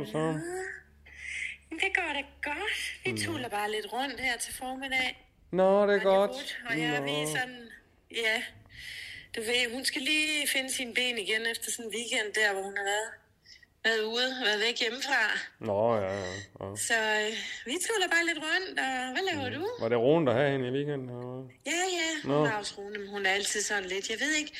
[0.00, 0.40] Det så?
[1.70, 2.76] Det går da godt.
[3.04, 5.26] Vi tuller bare lidt rundt her til formiddag.
[5.52, 6.30] Nå, det er godt.
[6.30, 7.68] Ruth, Og jeg er lige sådan,
[8.10, 8.42] ja,
[9.36, 12.62] du ved, hun skal lige finde sine ben igen efter sådan en weekend der, hvor
[12.62, 13.10] hun har været,
[13.84, 15.22] været ude, været væk hjemmefra.
[15.58, 16.32] Nå, ja, ja.
[16.60, 16.76] ja.
[16.76, 17.32] Så øh,
[17.66, 19.68] vi tuller bare lidt rundt, og hvad laver du?
[19.80, 21.08] Var det roen, der havde hende i weekenden?
[21.08, 21.48] eller?
[21.66, 22.44] Ja, ja, hun Nå.
[22.44, 24.52] er også roende, men hun er altid sådan lidt, jeg ved ikke,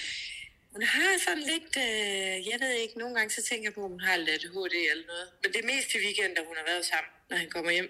[0.72, 3.90] hun har sådan lidt, øh, jeg ved ikke, nogle gange så tænker jeg på, at
[3.90, 5.26] hun har lidt ADHD eller noget.
[5.42, 7.88] Men det er mest i weekender, hun har været sammen, når han kommer hjem.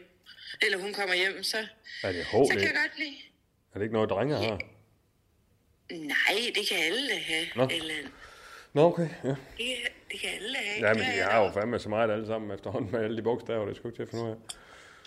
[0.63, 1.59] Eller hun kommer hjem, så,
[2.03, 2.63] Er det så kan HD?
[2.63, 3.17] jeg godt lide.
[3.73, 4.59] Er det ikke noget, drenge har?
[5.91, 7.69] Nej, det kan alle have, Nå.
[7.73, 7.95] Eller,
[8.73, 9.29] Nå, okay, ja.
[9.29, 10.87] det, kan- det kan alle have.
[10.89, 13.67] Ja, men de har jo fandme så meget alle sammen efterhånden med alle de bogstaver,
[13.67, 14.37] det skulle ikke til at finde ud af.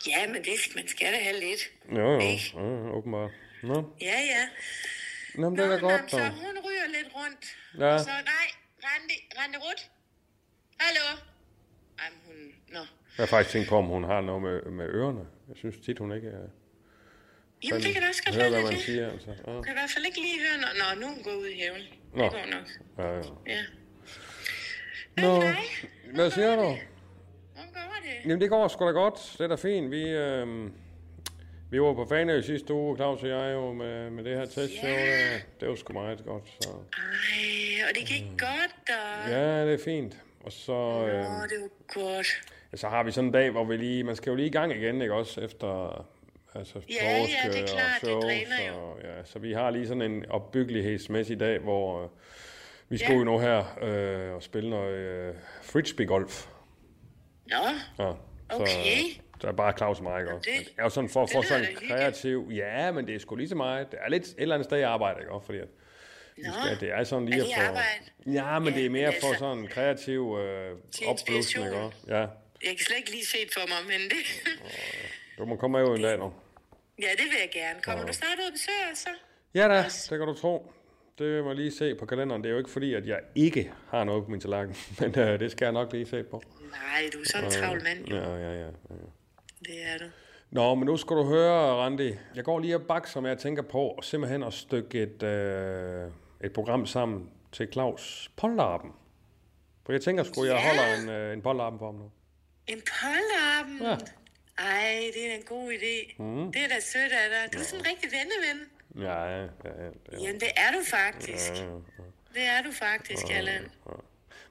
[0.07, 1.61] Ja, men det, man skal da have lidt.
[1.91, 2.51] Jo, jo, Ikke?
[2.55, 3.31] ja, åbenbart.
[3.63, 4.47] Nå, Ja, ja.
[5.35, 6.29] Nå men det er da godt, så dog.
[6.29, 7.45] hun ryger lidt rundt.
[7.79, 7.97] Ja.
[7.97, 8.47] Så nej,
[8.85, 9.81] Randi, Randi Rut.
[10.79, 11.05] Hallo.
[11.99, 12.35] Ej, hun,
[12.69, 12.79] nå.
[13.17, 15.25] Jeg har faktisk tænkt på, om hun har noget med, med ørerne.
[15.47, 16.47] Jeg synes tit, hun ikke er...
[17.63, 18.65] Jamen, det kan da også godt Hør, være hvad det.
[18.65, 18.81] man det.
[18.81, 19.29] siger, altså.
[19.47, 19.51] Ja.
[19.53, 21.59] Du kan i hvert fald ikke lige høre, når, når nu hun går ud i
[21.59, 21.81] haven.
[22.15, 22.23] Nå.
[22.23, 22.67] Det går nok.
[22.97, 23.23] Ja, ja.
[23.55, 23.61] Ja.
[25.17, 25.55] Nå, Nej,
[26.15, 26.61] hvad siger du?
[26.61, 28.15] Hvordan går det?
[28.25, 29.35] Jamen, det går sgu da godt.
[29.37, 29.91] Det er da fint.
[29.91, 30.47] Vi, øh,
[31.73, 34.89] vi var på Fanø sidste uge, Claus og jeg, jo, med, med det her testshow.
[34.89, 34.95] Ja.
[35.33, 35.37] der.
[35.59, 36.43] Det var sgu meget godt.
[36.61, 36.69] Så.
[36.69, 39.31] Ej, og det gik godt, og...
[39.31, 40.17] Ja, det er fint.
[40.43, 41.25] Og så, Nå, øh, det
[41.61, 42.27] var godt.
[42.71, 44.03] ja, så har vi sådan en dag, hvor vi lige...
[44.03, 45.41] Man skal jo lige i gang igen, ikke også?
[45.41, 45.67] Efter
[46.55, 48.73] altså, Ja, ja, det er klart, og det dræner jo.
[48.91, 52.09] og, ja, så vi har lige sådan en opbyggelighedsmæssig dag, hvor øh,
[52.89, 53.05] vi Ja.
[53.05, 56.47] skal jo nu her øh, og spille noget øh, frisbee-golf.
[57.49, 58.15] Nå, Ja, så,
[58.49, 59.22] Okay.
[59.43, 60.49] Så er bare Claus og mig, ikke også?
[60.49, 62.49] det- Men Det er jo sådan for lyder sådan da en kreativ...
[62.55, 63.91] Ja, men det er sgu lige så meget.
[63.91, 65.45] Det er lidt et eller andet sted, jeg arbejder, ikke også?
[65.45, 65.67] Fordi at
[66.37, 66.43] Nå.
[66.65, 67.61] skal, det er sådan lige Er at få...
[67.67, 68.03] arbejde?
[68.39, 70.71] Ja, men Ja, det er mere men for altså- sådan en kreativ øh,
[71.11, 71.65] inspiration.
[71.65, 71.97] ikke også?
[72.07, 72.19] Ja,
[72.67, 74.23] jeg kan slet ikke lige se for mig, men det...
[75.37, 76.33] du må komme med jo en dag nu.
[77.01, 77.81] ja, det vil jeg gerne.
[77.81, 79.09] Kommer du snart ud og besøge os, så?
[79.53, 79.77] Ja da,
[80.09, 80.71] det kan du tro.
[81.19, 82.41] Det må jeg lige se på kalenderen.
[82.43, 85.39] Det er jo ikke fordi, at jeg ikke har noget på min tallerken, men øh,
[85.39, 86.43] det skal jeg nok lige se på.
[86.71, 88.15] Nej, du er sådan en travl mand, jo.
[88.15, 88.65] Ja, ja, ja.
[88.65, 88.95] ja.
[89.65, 90.05] Det er du.
[90.51, 92.13] Nå, men nu skal du høre, Randi.
[92.35, 96.11] Jeg går lige og bak, som jeg tænker på, og simpelthen at stykke et, øh,
[96.43, 98.91] et program sammen til Claus Polterappen.
[99.85, 100.67] For jeg tænker sgu, jeg Ja.
[100.67, 102.11] holder en, øh, en polterappen for ham nu.
[102.67, 103.81] En polterappen?
[103.81, 103.97] Ja.
[104.63, 106.15] Ej, det er en god idé.
[106.23, 106.51] Mm.
[106.51, 107.53] Det er da sødt af dig.
[107.53, 108.59] Du er sådan en rigtig venneven.
[109.07, 109.43] Ja, ja, ja.
[109.43, 110.17] ja, det er.
[110.21, 111.51] Jamen, det er du faktisk.
[111.51, 112.03] Ja, ja, ja.
[112.33, 113.71] Det er du faktisk, Allan.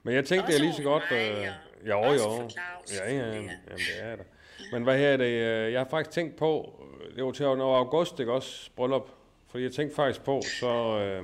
[0.03, 1.03] Men jeg tænkte, Også det er lige så godt...
[1.11, 1.47] mig, Øh,
[1.81, 2.29] og jo, også jo.
[2.29, 3.75] for Claus, Ja, ja, selvfølgelig, jamen, ja.
[3.75, 4.25] det er det.
[4.71, 5.25] Men hvad her er det?
[5.25, 9.09] øh, Jeg har faktisk tænkt på, øh, det var til nå august, ikke også, bryllup.
[9.51, 11.23] Fordi jeg tænkte faktisk på, så øh,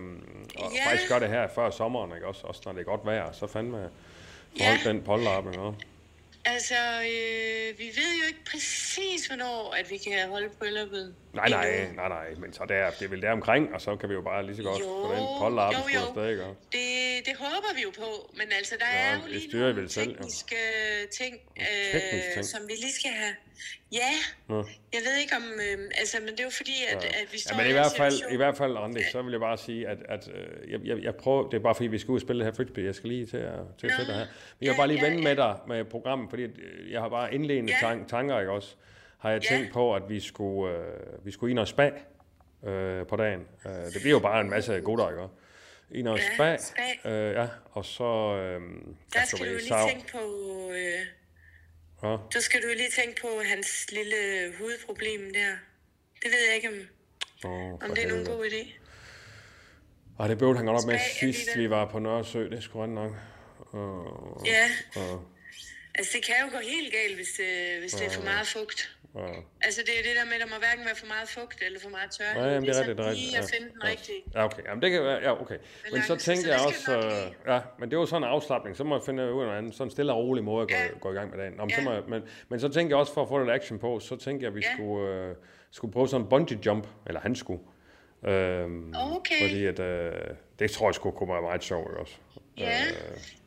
[0.60, 0.90] og Ja.
[0.90, 2.48] faktisk gør det her før sommeren, ikke også?
[2.48, 3.90] Også når det er godt vejr, så fandme
[4.60, 4.70] Ja.
[4.70, 5.80] holdt den polterappen, ikke også?
[6.46, 11.16] Altså, øh, vi ved jo ikke præcis, hvornår at vi kan holde brylluppet.
[11.34, 14.10] Nej, nej, nej, nej, men så der, det er vel der omkring, og så kan
[14.10, 16.06] vi jo bare lige så godt Jo, få den polterappen jo, jo.
[16.08, 16.44] afsted, ikke?
[16.44, 19.90] Det, det håber vi jo på, men altså, der Ja, er jo lige styrer nogle
[19.90, 20.16] selv, jo.
[20.16, 20.56] tekniske
[21.18, 21.34] ting,
[21.92, 22.46] tekniske øh, ting.
[22.46, 23.34] som vi lige skal have.
[23.92, 24.12] Ja,
[24.48, 24.58] Nå.
[24.94, 27.56] jeg ved ikke om, øh, altså, men det er jo fordi, at, at vi står
[27.56, 29.88] Ja, men i hvert fald, situation- i hvert fald, Randi, så vil jeg bare sige,
[29.88, 32.22] at, at øh, jeg, jeg, jeg prøver, det er bare fordi, vi skal ud og
[32.22, 34.26] spille det her frisbee, jeg skal lige til at, til at sætte det her.
[34.26, 35.24] Men jeg vil Ja, bare lige ja, vende ja.
[35.30, 37.88] med dig med programmet, fordi øh, jeg har bare indledende Ja.
[37.88, 38.76] tan- tanker, ikke også?
[39.20, 39.50] Har jeg Ja.
[39.58, 41.92] tænkt på, at vi skulle, øh, vi skulle ind og spa
[42.64, 43.48] øh, på dagen.
[43.66, 45.36] Øh, det bliver jo bare en masse gutter, ikke også?
[45.92, 47.10] Ind og Ja, spa, spa.
[47.10, 48.04] øh, ja, og så...
[48.36, 48.62] Øh,
[49.14, 50.20] Der skal du lige tænke på,
[50.72, 51.06] øh,
[52.04, 52.18] Ja.
[52.32, 54.16] så skal du lige tænke på hans lille
[54.60, 55.52] hudproblem der.
[56.24, 56.76] Det ved jeg ikke, om,
[57.52, 58.74] Åh, om det er nogen god idé.
[60.20, 62.50] Ej, det bøvede han godt nok med sidst, vi var på Nørresø.
[62.50, 63.12] Det sgu ret nok.
[63.74, 65.22] Uh, Ja, uh,
[65.96, 68.98] altså det kan jo gå helt galt, hvis det, hvis det er for meget fugt.
[69.14, 69.22] Uh.
[69.62, 71.80] Altså det er det der med, at der må hverken være for meget fugt eller
[71.80, 72.44] for meget tørre.
[72.46, 73.38] Ja, jamen, det er det er lige rigtigt.
[73.38, 73.90] at finde den ja.
[73.90, 74.22] rigtige.
[74.36, 74.64] Ja, okay.
[74.68, 75.58] Jamen, det kan være, ja, okay.
[75.92, 78.78] Men så Balance, tænkte så jeg også, øh, ja, men det var sådan en afslappning,
[78.78, 80.68] så må jeg finde ud af noget andet, sådan en stille og rolig måde at
[80.70, 81.00] gå, Ja.
[81.00, 81.54] gå i gang med dagen.
[81.54, 81.84] Nå, men, så Ja.
[81.86, 84.16] må jeg, men, men så tænkte jeg også, for at få lidt action på, så
[84.16, 84.74] tænkte jeg, at vi Ja.
[84.74, 85.36] skulle, øh,
[85.72, 87.62] skulle prøve sådan en bungee jump, eller han skulle.
[88.28, 89.42] Øhm, Okay.
[89.42, 90.12] Fordi at, øh,
[90.60, 92.14] det tror jeg skulle kunne være meget sjovt, også?
[92.58, 92.82] Ja,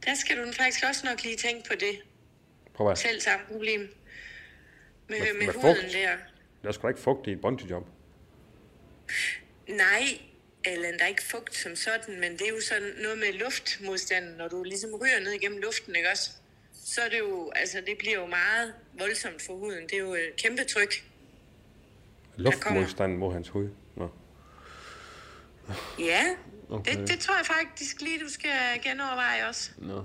[0.06, 1.94] der skal du faktisk også nok lige tænke på det.
[2.75, 3.94] Prøv at Selv samme problem.
[5.08, 5.93] Med, med, med med huden fugt?
[5.93, 6.16] der.
[6.62, 7.87] der er sgu da ikke fugt i et bungee jump.
[9.69, 10.02] Nej,
[10.64, 14.37] eller der er ikke fugt som sådan, men det er jo sådan noget med luftmodstanden,
[14.37, 16.31] når du ligesom ryger ned igennem luften, ikke også?
[16.84, 19.82] Så er det jo, altså det bliver jo meget voldsomt for huden.
[19.82, 21.04] Det er jo et kæmpe tryk.
[22.37, 23.69] Luftmodstand mod hans hud.
[23.96, 24.08] Nå.
[25.99, 26.25] Ja,
[26.70, 26.96] Okay.
[26.96, 29.70] det, det tror jeg faktisk lige, du skal genoverveje også.
[29.78, 30.04] Nå.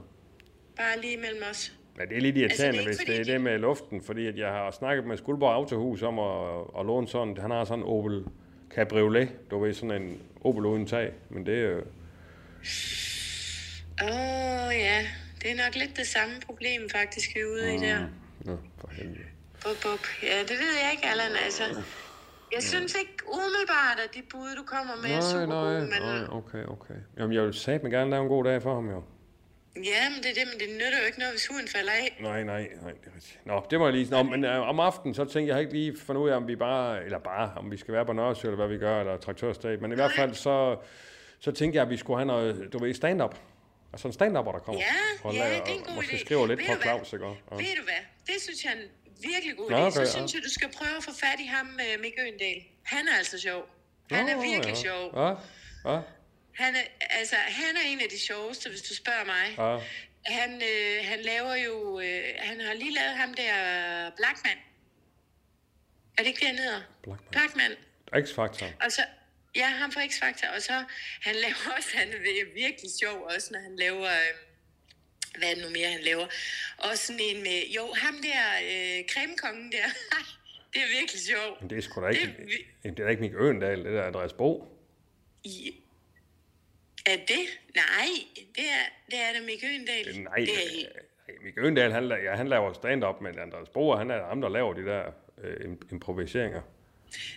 [0.75, 1.73] Bare lige mellem os.
[1.99, 4.27] Ja, det er lidt irriterende, altså, fordi hvis det er de- det med luften, fordi
[4.27, 7.79] at jeg har snakket med Skuldborg Autohus om at, at låne sådan, han har sådan
[7.83, 8.25] en Opel
[8.75, 11.81] Cabriolet, du ved, sådan en Opel uden tag, men det er jo,
[14.03, 14.99] Åh oh, ja,
[15.41, 17.99] det er nok lidt det samme problem faktisk, vi er ude i der.
[18.45, 19.19] nå, for helvede.
[19.63, 20.03] Bup, bup.
[20.23, 21.63] Ja, det ved jeg ikke, Allan, altså.
[22.55, 25.81] Jeg synes ikke umiddelbart, at de bud, du kommer med, er Nej, super nej, gode,
[25.81, 26.01] men...
[26.01, 26.93] nej, okay, okay.
[27.17, 29.03] Jamen, jeg vil satme gerne lave en god dag for ham, jo.
[29.83, 32.17] Ja, men det er det, men det nytter jo ikke noget, hvis huden falder af.
[32.21, 33.39] Nej, nej, nej, det er rigtigt.
[33.45, 34.09] Nå, det må jeg lige...
[34.11, 36.47] Nå, men øh, om aftenen, så tænkte jeg, jeg ikke lige fundet ud af, om
[36.47, 37.05] vi bare...
[37.05, 39.81] Eller bare, om vi skal være på Nørresø, eller hvad vi gør, eller traktørsdag.
[39.81, 40.77] Men i hvert fald, så,
[41.39, 43.35] så tænkte jeg, at vi skulle have noget, du ved, stand-up.
[43.93, 44.81] Altså en stand-upper, der kommer.
[44.81, 46.19] Ja, og ja, det er en god og idé.
[46.25, 46.81] skriver lidt Ved på?
[46.81, 47.25] Claus, ikke?
[47.25, 47.31] Ja.
[47.55, 48.01] Ved du hvad?
[48.27, 48.87] Det synes jeg er en
[49.31, 49.81] virkelig god Nå, idé.
[49.81, 50.05] okay, Så ja.
[50.07, 52.59] synes jeg, du skal prøve at få fat i ham, uh, Mikke Øndal.
[52.83, 53.61] Han er altså sjov.
[54.11, 54.81] Han er Nå, virkelig ja.
[54.87, 55.03] sjov.
[55.21, 55.29] Ja,
[55.91, 55.99] ja,
[56.57, 59.45] Han er, altså, han er en af de sjoveste, hvis du spørger mig.
[59.57, 59.79] ja.
[60.25, 61.99] Han, øh, han laver jo...
[61.99, 63.53] Øh, han har lige lavet ham der
[64.17, 64.57] Blackman.
[66.17, 66.81] Er det ikke det, han hedder?
[67.03, 67.31] Blackman.
[67.31, 67.71] Blackman.
[68.23, 68.85] X-Factor.
[68.85, 69.01] Og så,
[69.55, 70.55] ja, ham fra X-Factor.
[70.55, 70.83] Og så,
[71.21, 74.33] han laver også, han er virkelig sjov også, når han laver, øh,
[75.37, 76.27] hvad er det nu mere, han laver?
[76.77, 79.85] Også sådan en med, jo, ham der, øh, cremekongen der,
[80.73, 81.57] det er virkelig sjov.
[81.61, 82.21] Men det er sgu da ikke...
[82.25, 84.77] Det er vi- Det er da ikke Mik Øendal, det der er Andreas Bo.
[85.43, 85.75] I,
[87.07, 87.45] er det?
[87.75, 88.07] Nej,
[88.55, 90.19] det er, det er da Mikke Øgendal.
[90.23, 90.89] Nej, det er helt,
[91.29, 94.49] øh, Mik Øendal, han, ja, han laver stand-up, men Andreas Bo, han er ham, der
[94.49, 95.03] laver de der
[95.43, 96.61] øh, im- improviseringer.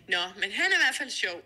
[0.08, 1.40] Nå, men han er i hvert fald sjov.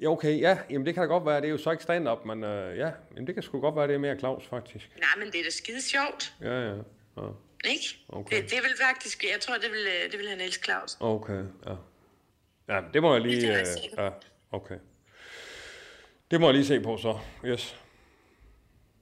[0.00, 2.24] Ja, okay, ja, jamen det kan da godt være, det er jo så ikke stand-up,
[2.24, 4.90] men øh, ja, jamen det kan sgu godt være, det er mere Claus, faktisk.
[4.98, 6.74] Nej, men det er da skide sjovt, Ja, ja,
[7.16, 7.22] ja.
[7.64, 7.84] ikke?
[8.08, 8.36] Okay.
[8.42, 10.96] Det, det vil faktisk, jeg tror, det vil, øh, det vil han elske, Claus.
[11.00, 11.74] Okay, ja.
[12.68, 13.40] Ja, det må jeg lige...
[13.40, 13.66] Det er jeg
[13.98, 14.10] øh, ja,
[14.52, 14.74] okay.
[16.30, 17.76] Det må jeg lige se på så, yes.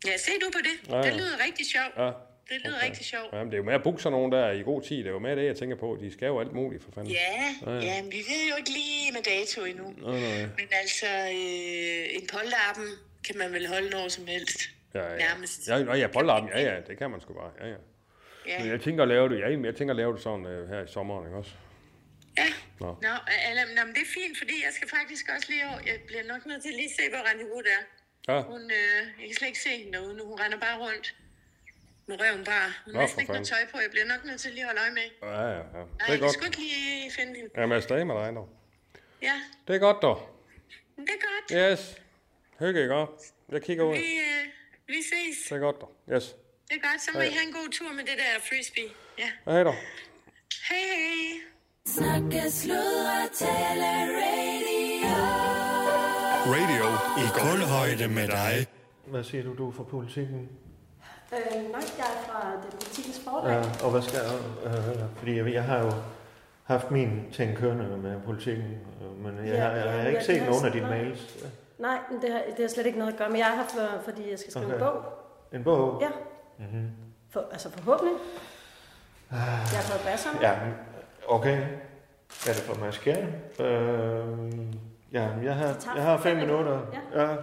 [0.07, 0.91] Ja, se du på det.
[0.93, 1.03] Ja, ja.
[1.03, 1.95] Det lyder rigtig sjovt.
[1.97, 2.11] Ja,
[2.51, 2.87] Det lyder okay.
[2.87, 3.33] rigtig sjovt.
[3.33, 5.11] Jamen, det er jo med at booke sådan nogen der i god tid, det er
[5.11, 5.99] jo med det, jeg tænker på.
[6.01, 7.13] De skal jo alt muligt, for fanden.
[7.13, 7.19] Ja,
[7.67, 7.81] Ja, ja.
[7.85, 9.95] ja, men vi ved jo ikke lige med dato endnu.
[10.11, 10.41] Nej, nej.
[10.59, 12.87] Men altså, øh, en polterappen
[13.27, 14.61] kan man vel holde når som helst.
[14.95, 15.17] Ja, ja.
[15.19, 15.69] Nærmest.
[15.69, 17.75] Ja, ja, ja, polterappen, ja, ja, det kan man sgu bare, ja, ja.
[18.59, 20.47] Men Ja, jeg tænker at lave det, ja, men jeg tænker at lave det sådan
[20.47, 21.51] øh, her i sommeren, ikke også?
[22.81, 22.87] Nå.
[23.03, 23.15] Nå,
[23.49, 25.81] eller, nå, men det er fint, fordi jeg skal faktisk også lige over.
[25.87, 27.83] Jeg bliver nok nødt til lige at se, hvor Wood er.
[28.29, 30.25] Ja, Hun, øh, jeg kan slet ikke se hende derude nu.
[30.25, 31.15] Hun render bare rundt
[32.07, 32.73] med røven bare.
[32.85, 33.79] Hun har ikke noget tøj på.
[33.81, 35.09] Jeg bliver nok nødt til lige at holde øje med.
[35.23, 35.59] ja, ja, ja.
[35.59, 36.33] Det er jeg kan godt.
[36.33, 37.51] sgu ikke lige finde hende.
[37.57, 38.49] Jamen, jeg er stadig med dig, dog.
[39.23, 40.19] Ja, Det er godt, dog.
[40.97, 41.73] det er godt.
[41.79, 41.97] Yes.
[42.59, 43.07] Hygge, ikke?
[43.49, 43.95] Jeg kigger ud.
[43.97, 44.47] Vi, øh,
[44.87, 45.37] vi ses.
[45.49, 45.97] Det er godt, dog.
[46.15, 46.25] Yes.
[46.69, 47.01] Det er godt.
[47.03, 47.29] Så må Ja.
[47.29, 48.91] I have en god tur med det der frisbee.
[49.19, 49.31] Ja.
[49.45, 49.75] Hej, dog.
[50.69, 51.41] Hej, hej.
[51.89, 53.91] Snakke, sludre, tale,
[54.23, 55.15] radio.
[56.47, 56.85] Radio
[57.23, 58.67] i kulhøjde med dig.
[59.07, 60.49] Hvad siger du, du er fra politikken?
[61.33, 63.53] Øh, nej, jeg er fra det politikens forlag.
[63.81, 64.33] Ja, og hvad skal jeg...
[64.67, 65.93] Øh, fordi jeg, jeg har jo
[66.65, 68.65] haft min ting kørende med politikken,
[69.05, 70.73] øh, men jeg, Ja, har, jeg, jeg har ja, ikke jeg- set jeg- nogen af
[70.73, 70.99] dine nej.
[71.03, 71.37] mails.
[71.79, 73.39] Nej, men det har, det har slet ikke noget at gøre med.
[73.39, 74.75] Jeg er her, for, fordi jeg skal skrive okay.
[74.75, 75.05] en bog.
[75.53, 75.99] En bog?
[76.03, 76.09] Ja,
[76.59, 76.91] Mm-hmm.
[77.31, 78.15] for, altså forhåbentlig.
[79.31, 80.39] Jeg har taget basserne.
[80.41, 80.53] Ja,
[81.29, 81.59] okay.
[82.49, 83.27] Er det for mig skærm?
[83.67, 84.49] Øh,
[85.13, 86.81] ja, jeg har, jeg har fem minutter.
[87.15, 87.23] Ja.
[87.23, 87.37] ja.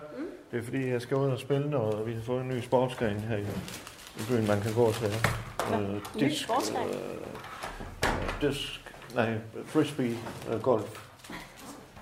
[0.51, 2.61] Det er fordi, jeg skal ud og spille noget, og vi har fået en ny
[2.61, 3.41] sportsgren her i,
[4.17, 5.07] i byen, man kan gå til.
[5.73, 6.87] Øh, ny sportsgren?
[6.89, 9.33] Øh, disk, nej,
[9.65, 10.15] frisbee,
[10.53, 11.05] øh, golf.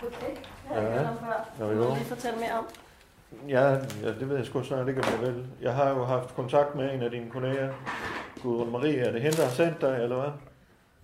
[0.01, 0.81] Okay, det har Ja.
[0.81, 1.67] jeg hørt om før.
[1.67, 1.93] Jo, må jo.
[1.93, 2.65] lige fortælle mere om.
[3.49, 3.69] Ja,
[4.03, 5.45] ja, det ved jeg sgu snart ikke, om jeg vil.
[5.61, 7.73] Jeg har jo haft kontakt med en af dine kolleger,
[8.41, 8.99] Gudrun Marie.
[8.99, 10.31] Er det hende, der har sendt dig, eller hvad?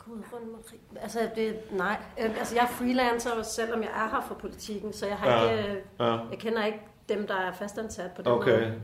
[0.05, 0.79] Gudrun Marie.
[1.01, 1.97] Altså, det, nej.
[2.19, 5.51] Øh, Altså, jeg er freelancer, selvom jeg er her for politikken, så jeg har Ja.
[5.57, 5.69] ikke...
[5.71, 6.05] øh, Ja.
[6.05, 6.79] Jeg kender ikke
[7.09, 8.59] dem, der er fastansat på den Okay.
[8.59, 8.81] måde.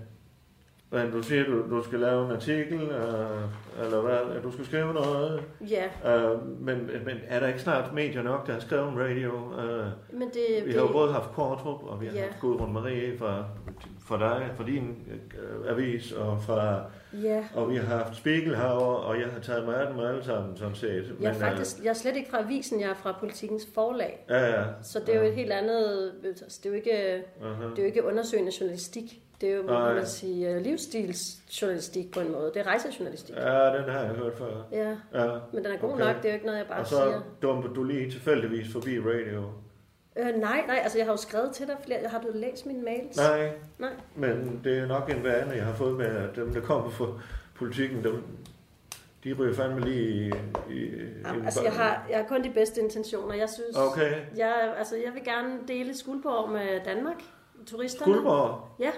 [0.92, 4.42] Men du siger, du, du skal lave en artikel, øh, eller hvad?
[4.44, 5.44] Du skal skrive noget.
[5.70, 9.32] Ja, Øh, men, men er der ikke snart medier nok, der har skrevet om radio?
[9.62, 10.66] Øh, men det...
[10.66, 12.22] vi det har jo både haft Kortrup, og vi har Ja.
[12.26, 13.46] haft Gudrun Marie fra,
[14.08, 14.98] fra dig, fra din
[15.34, 16.82] øh, avis, og, fra,
[17.24, 20.58] Ja, og vi har haft Spiegelhauer, og jeg har taget mig af dem alle sammen,
[20.58, 21.16] sådan set.
[21.22, 24.26] jeg er, øh, faktisk, jeg er slet ikke fra avisen, jeg er fra politikens forlag.
[24.30, 24.64] Ja, ja.
[24.84, 26.12] Så det er jo et helt andet...
[26.26, 27.70] Altså, det er jo ikke, Uh-huh.
[27.70, 29.22] det er jo ikke undersøgende journalistik.
[29.42, 29.94] Det er jo, Nej.
[29.94, 32.52] man sige, øh, livsstilsjournalistik på en måde.
[32.54, 33.36] Det er rejsejournalistik.
[33.36, 34.64] Ja, den har jeg hørt før.
[34.72, 35.38] Ja, Ja.
[35.54, 36.04] men den er god Okay.
[36.06, 36.16] nok.
[36.16, 37.22] Det er jo ikke noget, jeg bare Og så siger.
[37.42, 39.44] dumper du lige tilfældigvis forbi radio.
[40.16, 42.08] Øh, nej, nej, altså jeg har jo skrevet til dig flere.
[42.08, 43.18] Har du læst mine mails?
[43.18, 43.90] Nej, Nej.
[44.16, 47.06] men det er nok en vane, jeg har fået med, at dem, der kommer fra
[47.56, 48.24] politikken, dem,
[49.24, 50.32] de ryger fandme lige i...
[50.74, 50.90] i
[51.26, 53.36] Jamen, altså, jeg har, jeg har kun de bedste intentioner.
[53.36, 54.14] Jeg synes, Okay.
[54.38, 57.16] jeg, altså, jeg vil gerne dele Skuldborg med Danmark.
[57.68, 58.14] Turisterne.
[58.14, 58.68] Skuldborg.
[58.80, 58.92] Ja.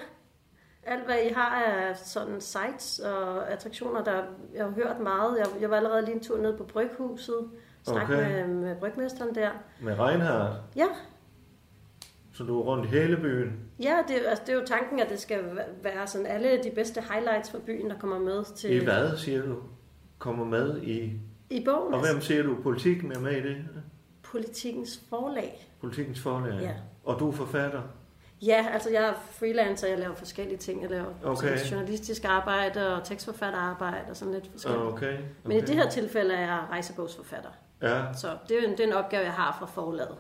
[0.84, 4.24] Alt, hvad I har af sådan sites og attraktioner, der
[4.56, 5.38] jeg har hørt meget.
[5.40, 7.50] Jeg, jeg var allerede lige en tur ned på Bryghuset.
[7.84, 8.46] Snak Okay.
[8.46, 9.50] med, med brygmesteren der.
[9.82, 10.56] Med Reinhardt.
[10.76, 10.86] Ja,
[12.34, 13.60] Så du er rundt i hele byen.
[13.80, 16.72] ja det, altså, det er jo tanken, at det skal væ- være sådan alle de
[16.76, 19.56] bedste highlights fra byen, der kommer med til I hvad, siger du?
[20.20, 21.20] Kommer med i...
[21.50, 21.94] i bogen.
[21.94, 22.56] Og hvem siger du?
[22.64, 23.66] Politikken er med i det?
[24.24, 25.68] Politikens forlag.
[25.82, 26.62] Politikens forlag.
[26.62, 26.74] Ja.
[27.04, 27.82] Og du er forfatter?
[28.46, 30.82] Ja, altså jeg er freelancer, jeg laver forskellige ting.
[30.82, 31.58] Jeg laver Okay.
[31.72, 34.84] journalistisk arbejde og tekstforfatterarbejde og sådan lidt forskelligt.
[34.84, 35.08] Okay.
[35.14, 35.18] okay.
[35.44, 37.50] Men i det her tilfælde er jeg rejsebogsforfatter.
[37.82, 40.18] Ja, Så det er, en, det er en opgave, jeg har fra forlaget.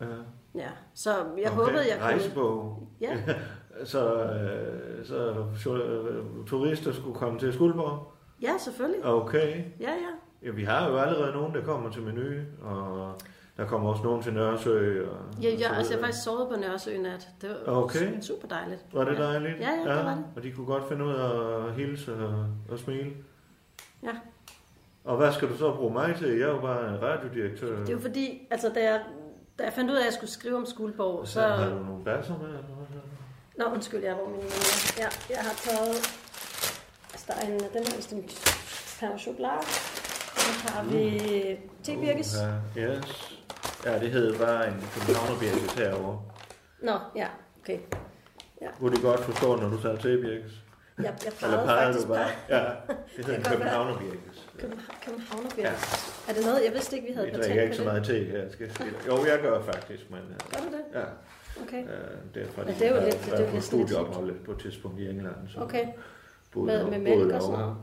[0.00, 0.06] ja.
[0.54, 1.48] Ja, så jeg Okay.
[1.56, 2.04] håbede, jeg kunne...
[2.10, 2.88] Rejsebog.
[3.00, 3.18] Ja,
[3.84, 8.12] Så, øh, så, så øh, turister skulle komme til Skuldborg?
[8.42, 9.04] ja, selvfølgelig.
[9.04, 9.64] Okay.
[9.80, 10.46] Ja, ja.
[10.46, 12.22] Ja, vi har jo allerede nogen, der kommer til menu,
[12.62, 13.14] og
[13.60, 15.04] der kommer også nogen til Nørresø.
[15.10, 17.28] Og, Ja, og ja så altså jeg har faktisk sovet på Nørresø nat.
[17.40, 18.20] Det var Okay.
[18.20, 18.80] super dejligt.
[18.92, 19.22] Var det ja.
[19.22, 19.60] dejligt?
[19.60, 20.24] Ja, ja, det var det.
[20.36, 23.10] Og de kunne godt finde ud af at hilse og, og smile.
[24.02, 24.12] Ja.
[25.04, 26.28] Og hvad skal du så bruge mig til?
[26.28, 27.78] Jeg er jo bare en radiodirektør.
[27.80, 29.00] Det er jo fordi, altså da jeg,
[29.58, 31.32] da jeg fandt ud af, at jeg skulle skrive om Skuldborg, så...
[31.32, 31.40] så...
[31.40, 32.48] Har du nogle basser med?
[32.48, 33.66] eller hvad?
[33.66, 34.40] Nå, undskyld, jeg var min
[34.98, 35.96] Ja, jeg har taget...
[37.12, 38.28] Altså, der er en, den her en
[39.00, 39.64] pain au chocolat.
[39.64, 42.36] Så har vi tebirkes.
[42.76, 43.39] Ja, yes.
[43.84, 46.22] Ja, det hed bare en københavnerbjergis herovre.
[46.82, 47.26] Nå, ja,
[47.62, 47.78] okay.
[48.78, 50.52] Kunne de godt forstå, når du sagde tebjergis?
[50.98, 52.30] Jeg, jeg Eller plejede pegede faktisk du bare?
[52.48, 52.64] bare Ja,
[53.16, 53.52] det hed en kan godt være.
[53.58, 54.38] københavnerbjergis.
[54.58, 55.74] Københa- Københavnerbjerg.
[56.28, 57.92] Er det noget, jeg vidste ikke, vi havde Jeg patent drikker ikke på så det?
[57.92, 59.06] meget te her, skal jeg.
[59.08, 60.84] Jo, jeg gør faktisk, men øh, Gør du det?
[61.00, 61.04] ja,
[61.62, 61.82] Okay.
[61.84, 64.34] øh, det er fordi, Men det er jo jeg lidt- har det er på studieophold
[64.44, 65.34] på et tidspunkt i England.
[65.48, 65.86] Så Okay.
[66.52, 67.76] boede Med, jeg- med mælk jeg og sådan noget?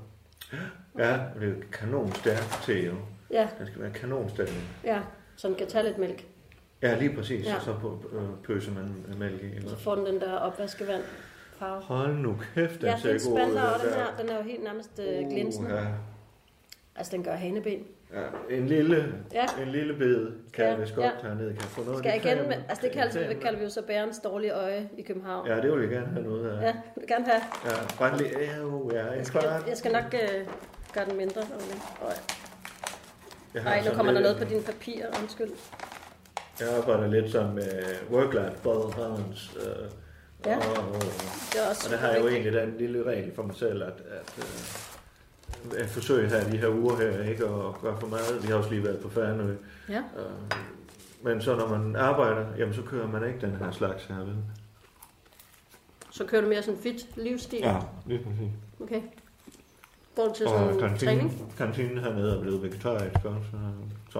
[0.98, 2.94] Ja, det er kanon stærk te jo.
[3.32, 4.63] Ja, Den skal være kanonstemning.
[4.84, 5.00] ja.
[5.38, 6.25] Så den kan tage lidt mælk.
[6.82, 7.46] Ja, lige præcis.
[7.46, 7.56] Ja.
[7.56, 9.46] Og så på- øh, pøser man mælk i.
[9.46, 9.70] Ikke?
[9.70, 11.01] Så får den den der opvaskevand
[11.60, 11.82] farve.
[11.82, 13.56] Hold nu kæft, den Ja, ser god ud.
[13.56, 15.74] og den her, den er jo helt nærmest øh, glinsende.
[15.74, 15.82] Uh,
[16.96, 17.84] Altså, den gør haneben.
[18.13, 18.22] ja.
[18.22, 18.27] ja.
[18.58, 19.46] En lille, Ja.
[19.62, 21.27] en lille bid kan Ja, jeg vist godt ja.
[21.27, 21.53] hernede.
[21.53, 23.82] Kan få noget Skal jeg igen med, altså det kalder, det kalder vi jo så
[23.82, 25.48] bærens dårlige øje i København.
[25.48, 26.62] Ja, det vil jeg gerne have noget af.
[26.67, 27.41] Ja, vil du gerne have.
[27.65, 29.67] Ja, bare lige, ja, jo, ja, en Jeg skal, kvart.
[29.67, 30.48] jeg skal nok øh,
[30.94, 31.41] gøre den mindre.
[31.41, 31.51] Okay.
[31.72, 32.47] Jeg har
[33.54, 35.50] Nej, nu kommer der lidt- noget på dine papirer, undskyld.
[36.60, 37.70] Jeg arbejder lidt sådan med
[38.12, 39.60] work-life balance.
[39.60, 39.89] Øh,
[40.46, 40.58] Ja.
[40.58, 40.94] og,
[41.54, 43.84] Det er også og der har jeg jo egentlig den lille regel for mig selv,
[43.84, 48.44] at, at, øh, at forsøge her de her uger her, ikke at gøre for meget.
[48.44, 49.56] Vi har også lige været på Færnø.
[49.89, 49.98] Ja.
[49.98, 50.60] Øh,
[51.22, 54.36] men så når man arbejder, jamen så kører man ikke den her slags her, vel?
[56.12, 57.66] Så kører du mere sådan fit livsstil?
[58.06, 58.51] lige præcis.
[58.82, 59.01] Okay.
[60.18, 61.54] Går du til Og sådan kantinen, træning?
[61.58, 63.48] kantinen hernede er blevet vegetarisk også.
[64.10, 64.20] Så,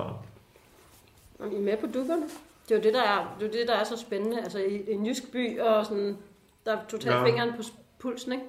[1.40, 2.24] Og I er med på dukkerne?
[2.70, 4.42] Det er jo det, der er, det er, det, der er så spændende.
[4.44, 6.18] Altså i, en jysk by, og sådan,
[6.66, 7.26] der er totalt Ja.
[7.26, 7.64] fingeren på
[8.00, 8.44] pulsen, ikke?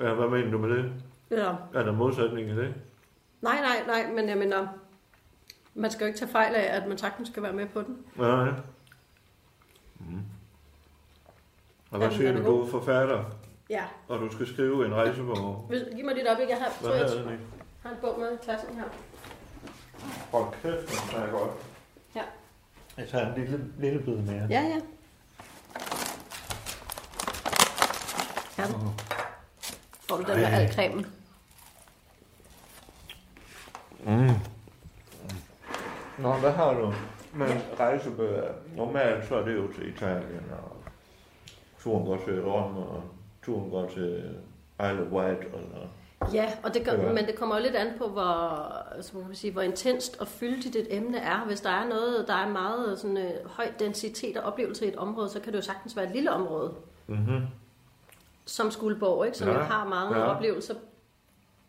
[0.00, 0.92] Ja, hvad mener du med det?
[1.30, 1.52] Ja.
[1.74, 2.74] Er der modsætning i det?
[3.42, 4.66] Nej, nej, nej, men jeg mener,
[5.74, 7.98] man skal jo ikke tage fejl af, at man sagtens skal være med på den.
[8.16, 8.50] Nej.
[9.98, 10.18] Mm.
[11.90, 12.66] Og hvad siger du, du god.
[12.66, 13.24] er forfatter,
[13.70, 13.84] Ja.
[14.08, 15.66] og du skal skrive en rejsebog?
[15.68, 16.52] Hvis, giv mig dit op, ikke?
[16.52, 17.38] Jeg har, Hvad tror, jeg, den i?
[17.82, 18.84] har en bog med i klassen her.
[20.32, 21.50] Hold kæft, den smager godt.
[22.16, 22.22] Ja.
[22.96, 24.46] Jeg tager en lille, lille bid mere.
[24.50, 24.80] Ja, ja.
[28.58, 28.64] Ja.
[30.08, 31.06] Får du den med al cremen?
[34.04, 34.30] Mm.
[36.18, 36.94] Nå, hvad har du?
[37.32, 37.48] Men
[37.80, 40.76] rejsebøger, normalt så er det jo til Italien, og
[41.82, 43.02] turen går til Rom, og
[43.44, 44.24] turen går til
[44.80, 45.86] Isle of Wight, eller...
[46.32, 48.22] Ja, og det gør, men det kommer jo lidt an på, hvor,
[48.94, 51.44] altså, hvad kan man sige, hvor intenst og fyldigt et emne er.
[51.46, 54.96] Hvis der er noget, der er meget sådan, øh, høj densitet og oplevelse i et
[54.96, 56.72] område, så kan det jo sagtens være et lille område,
[57.06, 57.40] Mm-hmm.
[58.46, 59.38] som Skuldborg, ikke?
[59.38, 60.24] som Ja, har mange ja.
[60.24, 60.74] oplevelser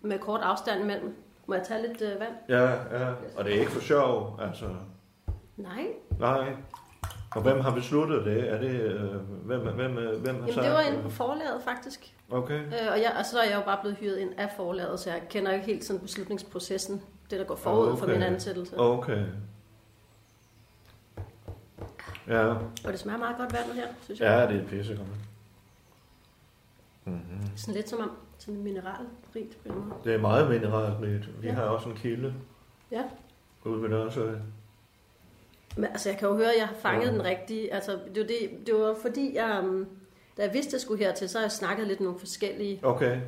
[0.02, 1.16] med kort afstand imellem.
[1.46, 2.34] Må jeg tage lidt øh, vand?
[2.50, 4.66] Ja, ja, og det er ikke for sjov, altså...
[5.58, 5.86] Nej.
[6.20, 6.54] Nej.
[7.36, 8.50] Og hvem har besluttet det?
[8.54, 9.16] Er det, øh,
[9.46, 12.14] hvem, hvem, hvem har Jamen, sagt det var inde på forlaget, faktisk.
[12.32, 12.60] Okay.
[12.60, 15.10] Øh, og, jeg, og så er jeg jo bare blevet hyret ind af forlaget, så
[15.12, 18.00] jeg kender ikke helt sådan beslutningsprocessen, det der går forud okay.
[18.00, 18.80] for min ansættelse.
[18.80, 19.26] Okay.
[22.28, 22.48] Ja,
[22.86, 24.48] Og det smager meget godt vandet her, synes jeg.
[24.50, 25.08] ja det er pissegodt.
[27.06, 27.22] Mm-hmm.
[27.56, 29.58] Sådan lidt som om sådan mineralrigt.
[30.04, 31.42] Det er meget mineralrigt.
[31.42, 31.54] Vi Ja.
[31.54, 32.34] har også en kilde
[32.92, 33.04] Ja.
[33.66, 34.32] ude ved Nørresø.
[35.76, 37.12] Men altså, jeg kan jo høre, at jeg har fanget Ja.
[37.12, 37.74] den rigtige.
[37.74, 39.88] Altså, det var, det, det var fordi, jeg, um,
[40.38, 42.80] da jeg vidste, at jeg skulle hertil, så har jeg snakket lidt med nogle forskellige.
[42.84, 43.20] Okay.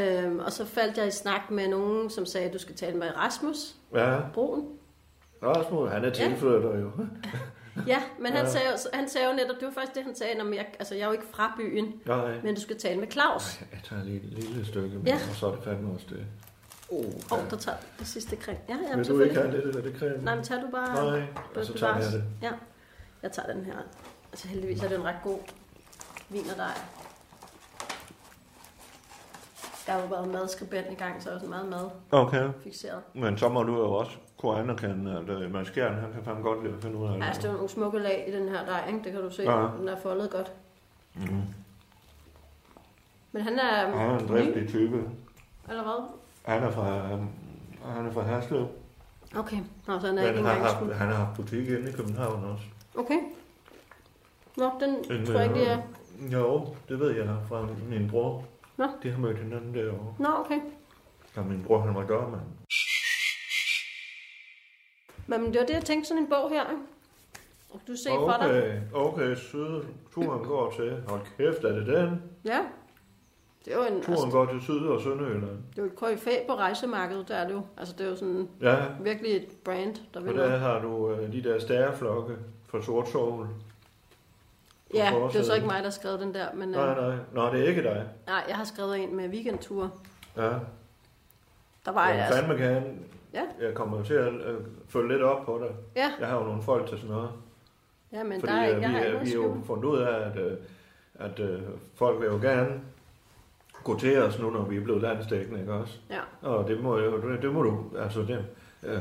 [0.00, 2.96] Øhm, og så faldt jeg i snak med nogen, som sagde, at du skal tale
[2.96, 4.68] med Rasmus Ja, Broen.
[5.42, 6.90] Rasmus, han er tilflytter jo.
[7.86, 8.50] Ja, men han, Ja.
[8.50, 11.02] sagde, han sagde jo netop, det var faktisk det, han sagde, når jeg, altså, jeg
[11.02, 12.40] er jo ikke fra byen, Nej.
[12.44, 13.60] men du skal tale med Claus.
[13.72, 15.14] Jeg tager lige et lille stykke med, Ja.
[15.30, 16.26] og så er det fandme også det.
[16.90, 16.98] Åh,
[17.38, 18.58] oh, der tager det sidste creme.
[18.68, 20.24] Ja, jamen, Vil du ikke have lidt af det creme?
[20.24, 20.94] Nej, men tager du bare...
[21.18, 21.26] Nej,
[21.56, 22.24] og så tager jeg det.
[22.42, 22.50] Ja,
[23.22, 23.76] jeg tager den her.
[24.32, 25.38] Altså heldigvis er det en ret god
[26.28, 26.72] vin og dej.
[29.86, 32.48] Jeg har jo været madskribent i gang, så jeg er også meget mad Okay.
[32.62, 33.00] fixeret.
[33.14, 36.62] Men så må du jo også kunne anerkende, at Mads Gjern, han kan fandme godt
[36.64, 38.64] lide at finde ud af Ja, altså, det er nogle smukke lag i den her
[38.66, 39.00] dej, ikke?
[39.04, 39.42] Det kan du se.
[39.42, 39.68] Ja.
[39.78, 40.52] Den er foldet godt.
[41.14, 41.42] Mm.
[43.32, 45.02] Men han er, Han er en driftig type.
[45.68, 46.08] eller hvad?
[46.44, 47.28] Han er fra, um,
[47.84, 48.68] han er fra Herslev.
[49.36, 50.92] Okay, Nå, så han er ikke Men engang haft, skud.
[50.92, 52.64] han har haft butik inde i København også.
[52.96, 53.18] Okay.
[54.56, 55.78] Nå, den En, tror jeg ikke, det er.
[56.22, 58.44] øh, Jo, det ved jeg fra min bror.
[58.76, 58.86] Nå.
[59.02, 60.14] De har mødt hinanden derovre.
[60.18, 60.60] Nå, okay.
[61.36, 62.42] Da min bror, han var dørmand.
[65.26, 66.64] Men det var det, jeg tænkte, sådan en bog her.
[67.70, 68.50] Og du ser for dig.
[68.50, 69.84] Okay, okay, søde.
[70.14, 71.02] Turen går til.
[71.08, 72.22] Hold kæft, er det den?
[72.44, 72.60] Ja.
[73.64, 75.58] Det er jo en, Turen altså, går til Syd- og Sønderjylland.
[75.76, 77.62] det er jo et KFA på rejsemarkedet, der er det jo.
[77.76, 80.60] Altså, det er jo sådan Ja, virkelig et brand, der og vil der noget.
[80.60, 83.48] har du øh, de der stærflokke fra Sort Sol.
[84.94, 87.16] Ja, det er så ikke mig, der har skrevet den der, men Nej, øh, nej.
[87.32, 88.08] Nå, det er ikke dig.
[88.26, 89.90] nej, jeg har skrevet en med weekendture.
[90.36, 90.50] Ja.
[91.84, 92.40] Der var jeg jeg altså.
[92.40, 92.86] fandme gerne.
[93.34, 93.42] Ja.
[93.60, 95.74] Jeg kommer til at øh, følge lidt op på dig.
[95.96, 97.30] Ja, Jeg har jo nogle folk til sådan noget.
[98.12, 100.26] ja men Fordi der er, øh, jeg vi, har vi er jo fundet ud af,
[100.30, 100.56] at, øh,
[101.14, 101.60] at øh,
[101.94, 102.80] folk vil jo gerne
[103.84, 105.94] gå til os nu, når vi er blevet landstækkende, ikke også?
[106.10, 106.48] Ja.
[106.48, 108.44] Og det må, jo, det, det må du, altså det,
[108.82, 108.98] øh,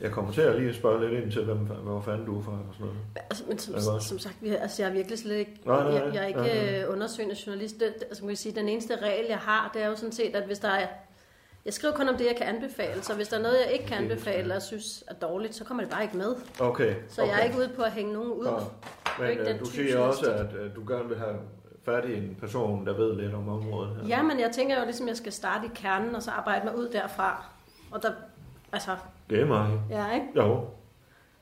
[0.00, 2.52] jeg kommer til at lige spørge lidt ind til, hvem, hvor fanden du er fra
[2.52, 2.98] og sådan noget.
[3.30, 5.92] Altså, men som, Ja, som sagt, vi, altså, jeg er virkelig slet ikke, Nej, nej,
[5.92, 6.82] jeg, jeg er ikke nej, nej.
[6.82, 7.80] øh, undersøgende journalist.
[7.80, 10.36] Det, altså, man kan sige, den eneste regel, jeg har, det er jo sådan set,
[10.36, 10.86] at hvis der er,
[11.64, 13.86] jeg skriver kun om det, jeg kan anbefale, så hvis der er noget, jeg ikke
[13.86, 16.34] kan anbefale, og synes er dårligt, så kommer det bare ikke med.
[16.60, 16.94] Okay.
[17.08, 17.32] Så okay.
[17.32, 18.46] jeg er ikke ude på at hænge nogen ud.
[18.46, 18.72] Er
[19.18, 20.58] Men øh, du siger også, journalistik.
[20.60, 21.36] at øh, du gerne vil have
[21.90, 24.08] fat i en person, der ved lidt om området her.
[24.08, 26.78] Ja, men jeg tænker jo ligesom, jeg skal starte i kernen, og så arbejde mig
[26.78, 27.44] ud derfra.
[27.90, 28.10] Og der,
[28.72, 28.90] altså,
[29.30, 29.70] Det er mig.
[29.90, 30.26] ja, ikke?
[30.36, 30.64] Jo,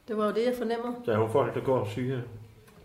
[0.08, 0.94] Det var jo det, jeg fornemmede.
[1.06, 2.20] der er jo folk, der går og siger,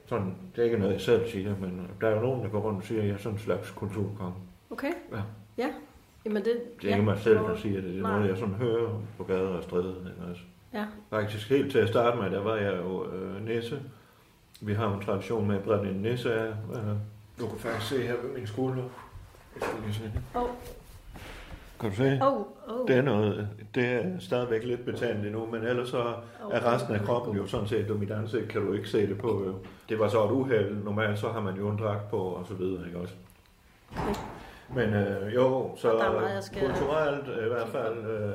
[0.06, 2.60] sådan, det er ikke noget, jeg selv siger, men der er jo nogen, der går
[2.60, 4.34] rundt og siger, at jeg er sådan en slags kulturkonge.
[4.72, 4.92] Okay?
[5.12, 5.22] Ja.
[5.58, 5.68] Ja.
[6.26, 6.54] Jamen det...
[6.82, 7.90] Det er ikke mig selv, der siger det.
[7.90, 8.12] Det er Nej.
[8.16, 9.94] noget, jeg sådan hører på gader og stræder.
[10.30, 10.42] Også?
[10.74, 10.86] Ja.
[11.10, 13.82] Faktisk helt til at starte med, der var jeg jo øh, nisse.
[14.62, 16.48] Vi har en tradition med at brænde en nisse af.
[16.48, 16.96] Øh,
[17.40, 18.84] du kan faktisk se her ved min skulder.
[19.56, 20.12] Jeg skal lige se.
[20.36, 20.48] Åh,
[21.80, 22.20] Kan du se?
[22.24, 22.38] åh,
[22.80, 22.88] åh.
[22.88, 26.14] Det er, noget, det er stadigvæk lidt betændt endnu, men ellers så
[26.52, 29.18] er resten af kroppen jo sådan set, og mit ansigt kan du ikke se det
[29.18, 29.44] på.
[29.46, 29.56] Jo.
[29.90, 30.84] Det var så et uheld.
[30.84, 33.14] Normalt så har man jo en dragt på og så videre, ikke også?
[33.98, 34.14] Okay.
[34.76, 38.34] Men øh, jo, så Og der meget, jeg skal- kulturelt øh, i hvert fald øh,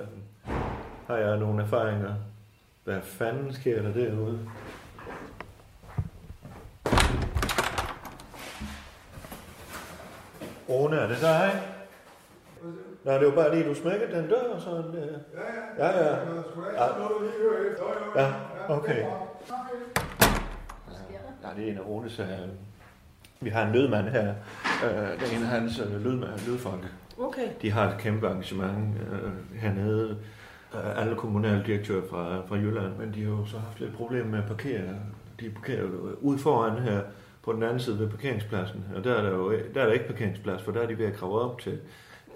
[1.06, 2.14] har jeg nogle erfaringer.
[2.84, 4.38] Hvad fanden sker der derude?
[10.68, 11.62] Rune, er det dig?
[13.04, 15.06] Nej, det var bare lige, du smækkede den dør, sådan der.
[15.78, 16.16] Ja, ja.
[16.66, 16.96] Ja,
[18.16, 18.32] ja
[18.68, 19.04] okay.
[21.42, 22.18] Ja, det er en af Runes...
[22.18, 22.26] Øh,
[23.40, 24.34] vi har en lydmand her.
[24.84, 26.84] Øh, det er en af hans øh, lydmand, lydfolk.
[27.18, 27.48] Okay.
[27.62, 30.18] De har et kæmpe arrangement øh, hernede.
[30.74, 34.38] Øh, alle kommunaldirektører fra, fra Jylland, men de har jo så haft lidt problemer med
[34.38, 34.82] at parkere.
[35.40, 35.88] De parkerer jo
[36.20, 37.00] ude foran her
[37.46, 38.84] på den anden side ved parkeringspladsen.
[38.96, 41.06] Og der er der jo der er der ikke parkeringsplads, for der er de ved
[41.06, 41.80] at grave op til.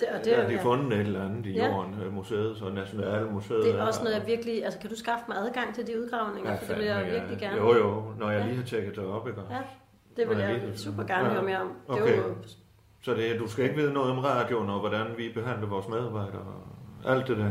[0.00, 0.62] Det, og det, der er, de ja.
[0.62, 1.68] fundet et eller andet i Ja.
[1.68, 3.64] jorden, øh, museet, så Nationalmuseet.
[3.64, 4.64] det er også noget, jeg virkelig...
[4.64, 6.50] Altså, kan du skaffe mig adgang til de udgravninger?
[6.50, 7.56] Ja, for det vil jeg virkelig gerne.
[7.56, 8.46] Jo, jo, når jeg Ja.
[8.46, 9.40] lige har tjekket det op, ikke?
[9.50, 9.58] Ja,
[10.16, 11.32] det vil jeg lige- super gerne Ja.
[11.34, 11.68] høre mere om.
[11.88, 12.16] Det Okay.
[12.16, 12.22] jo,
[13.02, 15.88] Så det, er- du skal ikke vide noget om radioen og hvordan vi behandler vores
[15.88, 16.40] medarbejdere
[17.04, 17.50] og alt det der.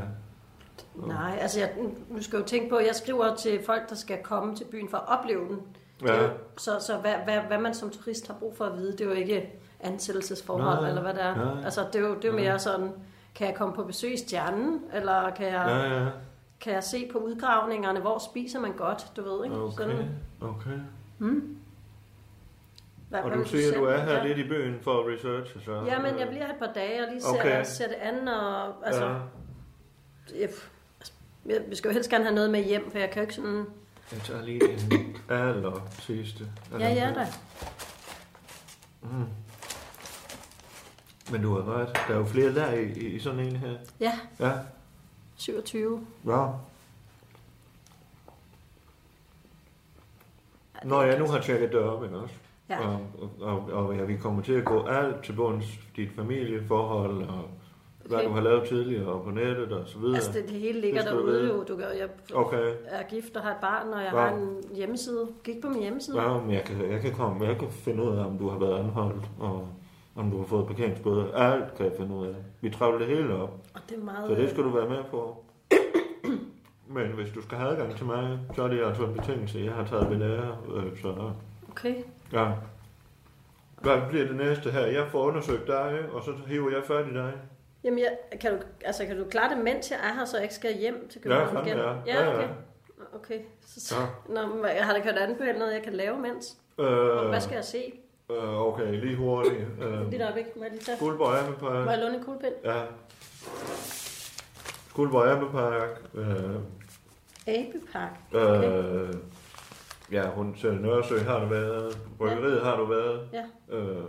[1.07, 1.71] nej, altså, jeg,
[2.09, 4.89] nu skal jo tænke på, at jeg skriver til folk, der skal komme til byen
[4.89, 5.59] for at opleve den.
[6.05, 6.23] Ja.
[6.23, 9.01] jo, så så hvad, hvad, hvad man som turist har brug for at vide, det
[9.01, 11.35] er jo ikke ansættelsesforhold, Nej, eller hvad det er.
[11.35, 11.63] nej.
[11.63, 12.91] Altså, det er jo, det er jo mere sådan,
[13.35, 16.09] kan jeg komme på besøg i stjernen, eller kan jeg, Ja, ja.
[16.61, 19.55] kan jeg se på udgravningerne, hvor spiser man godt, du ved, ikke?
[19.57, 20.09] Okay, Sådan,
[20.41, 20.79] okay.
[21.17, 21.55] hmm?
[23.09, 24.23] Hvad, Og du siger, du er her ja.
[24.23, 25.83] lidt i byen for at researche, så...
[25.85, 27.61] Ja, men jeg bliver her et par dage og lige ser, Okay.
[27.65, 29.13] ser det andet, og altså, Ja.
[30.39, 30.49] jeg,
[31.45, 33.33] jeg, vi skal jo helst gerne have noget med hjem, for jeg kan jo ikke
[33.35, 33.65] sådan...
[34.11, 36.47] Jeg tager lige en aller sidste.
[36.79, 37.27] Ja, ja da.
[39.01, 39.25] Mm.
[41.31, 41.87] Men du har ret.
[42.07, 43.77] Der er jo flere der i, i, sådan en her.
[43.99, 44.51] Ja, Ja.
[45.35, 46.07] 27.
[46.25, 46.47] Ja.
[50.83, 52.33] Når jeg nu har tjekket det op, ikke også?
[52.69, 52.79] Ja.
[52.87, 57.23] Og, og, og, og ja, vi kommer til at gå alt til bunds, dit familieforhold,
[57.23, 57.49] og
[58.09, 58.27] hvad Okay.
[58.29, 60.15] du har lavet tidligere, og på nettet, og så videre.
[60.15, 61.63] Altså, det, det hele ligger Det derude jo.
[61.63, 62.73] Du kan, jeg Okay.
[62.85, 64.19] er gift og har et barn, og jeg Ja.
[64.19, 65.27] har en hjemmeside.
[65.43, 66.21] Gik på min hjemmeside.
[66.21, 68.59] Ja, men jeg kan, jeg kan komme, jeg kan finde ud af, om du har
[68.59, 69.67] været anholdt, og
[70.15, 71.31] om du har fået parkeringsbøder.
[71.33, 72.35] Alt kan jeg finde ud af.
[72.61, 74.27] Vi travler det hele op, Og det er meget...
[74.29, 75.43] så det skal du være med på.
[76.95, 79.59] Men hvis du skal have adgang til mig, så er det altså en betingelse.
[79.59, 81.13] Jeg har taget ved lære, øh, så
[81.71, 81.95] Okay.
[82.33, 82.51] ja.
[83.81, 84.85] Hvad bliver det næste her?
[84.85, 87.33] Jeg får undersøgt dig, og så hiver jeg fat i dig.
[87.83, 90.43] Jamen, jeg, kan, du, altså, kan du klare det, mens jeg er her, så jeg
[90.43, 91.77] ikke skal hjem til Ja, København fandme igen?
[91.79, 91.93] ja.
[92.05, 92.35] Ja, Ja, ja.
[92.37, 92.47] okay.
[93.13, 93.39] Okay.
[93.65, 94.33] Så, Ja.
[94.33, 96.57] Nå, har der kørt an på noget, jeg kan lave mens?
[96.79, 97.93] Øh, Hvad skal jeg se?
[98.31, 99.61] øh, okay, lige hurtigt.
[99.81, 100.97] Øh, Lige der øjeblik, må jeg lige tage?
[100.99, 102.53] Guldborg Må jeg låne en kuglepind?
[102.63, 102.81] Ja.
[104.93, 106.01] Guldborg Ammepark.
[106.13, 106.55] Øh,
[107.47, 108.19] Abepark.
[108.33, 109.13] Øh,
[110.11, 111.97] ja, hun til Nørresø har du været.
[112.17, 113.29] Bryggeriet har du været.
[113.33, 113.75] Ja.
[113.77, 114.03] Øh,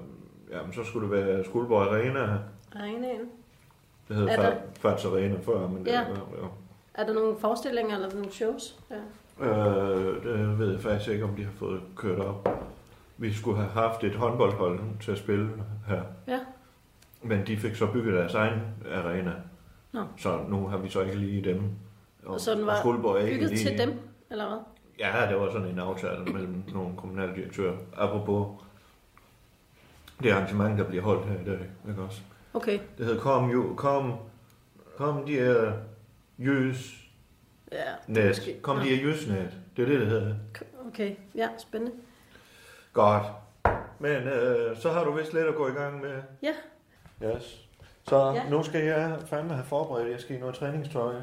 [0.51, 2.39] jamen, så skulle det være Skuldborg Arena.
[2.77, 3.31] Arenaen.
[4.11, 6.01] Det hed Er der- Fats Arena før, men det Ja.
[6.09, 6.51] var,
[6.95, 8.79] Er der nogle forestillinger eller nogle shows?
[8.91, 9.47] Ja.
[9.47, 12.49] øh, det ved jeg faktisk ikke, om de har fået kørt op.
[13.17, 15.51] Vi skulle have haft et håndboldhold til at spille
[15.87, 16.03] her.
[16.29, 16.39] Ja.
[17.23, 18.61] Men de fik så bygget deres egen
[18.95, 19.33] arena.
[19.93, 20.05] Nå.
[20.17, 21.63] Så nu har vi så ikke lige dem.
[22.27, 23.69] Og så den var ikke bygget lige...
[23.69, 23.93] til dem,
[24.31, 24.59] eller hvad?
[24.99, 27.77] Ja, det var sådan en aftale mellem nogle kommunaldirektører.
[27.97, 28.47] Apropos
[30.23, 32.21] det arrangement, der bliver holdt her i dag, ikke også?
[32.55, 32.79] Okay.
[32.99, 34.15] Det hedder Kom, jo, kom,
[34.97, 35.73] kom de er
[36.39, 36.97] jøs
[37.73, 38.57] Ja, net.
[38.63, 39.49] Kom de er jøs net.
[39.77, 40.35] Det er det, det hedder.
[40.89, 41.93] Okay, ja, spændende.
[42.93, 43.23] Godt.
[43.99, 46.23] Men øh, så har du vist lidt at gå i gang med.
[46.43, 46.53] Ja.
[47.25, 47.61] Yes.
[48.09, 48.49] Så Ja.
[48.51, 50.11] nu skal jeg fandme have forberedt.
[50.13, 51.15] Jeg skal i noget træningstøj.
[51.15, 51.21] Øh,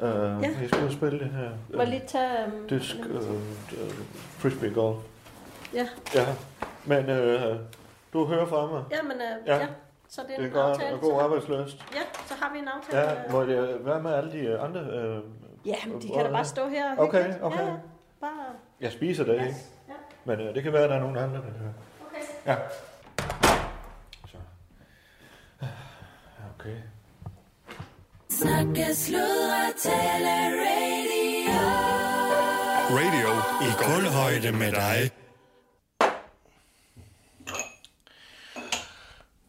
[0.00, 0.08] Ja.
[0.40, 1.50] Jeg skal spille det her.
[1.74, 2.46] Må jeg lige tage...
[2.46, 3.90] Um, Disk, øh, øh,
[4.38, 4.96] frisbee golf.
[5.74, 5.88] Ja.
[6.14, 6.26] Ja,
[6.84, 7.56] men øh,
[8.12, 8.84] du hører fra mig.
[8.90, 9.56] Ja, men uh, Ja.
[9.56, 9.66] ja.
[10.08, 10.94] Så det er, Det er en godt aftale.
[10.94, 11.76] og god så, arbejdsløst.
[11.94, 13.10] ja, så har vi en aftale.
[13.10, 14.80] Ja, må det være med alle de øh, andre?
[14.80, 15.22] Øh,
[15.66, 17.58] ja men de kan da bare stå her og Okay, okay.
[17.58, 17.72] Ja, ja.
[18.20, 18.30] Bare...
[18.80, 19.44] jeg spiser det, ikke?
[19.88, 19.92] Ja.
[20.24, 21.72] Men øh, det kan være, at der er nogen andre, der hører.
[22.06, 22.22] Okay.
[22.46, 22.56] Ja.
[24.26, 24.36] Så.
[26.58, 26.76] Okay.
[28.30, 30.34] Snakke, sludre, tale,
[30.66, 31.60] radio.
[32.90, 33.28] Radio
[33.66, 35.10] i kulhøjde med dig.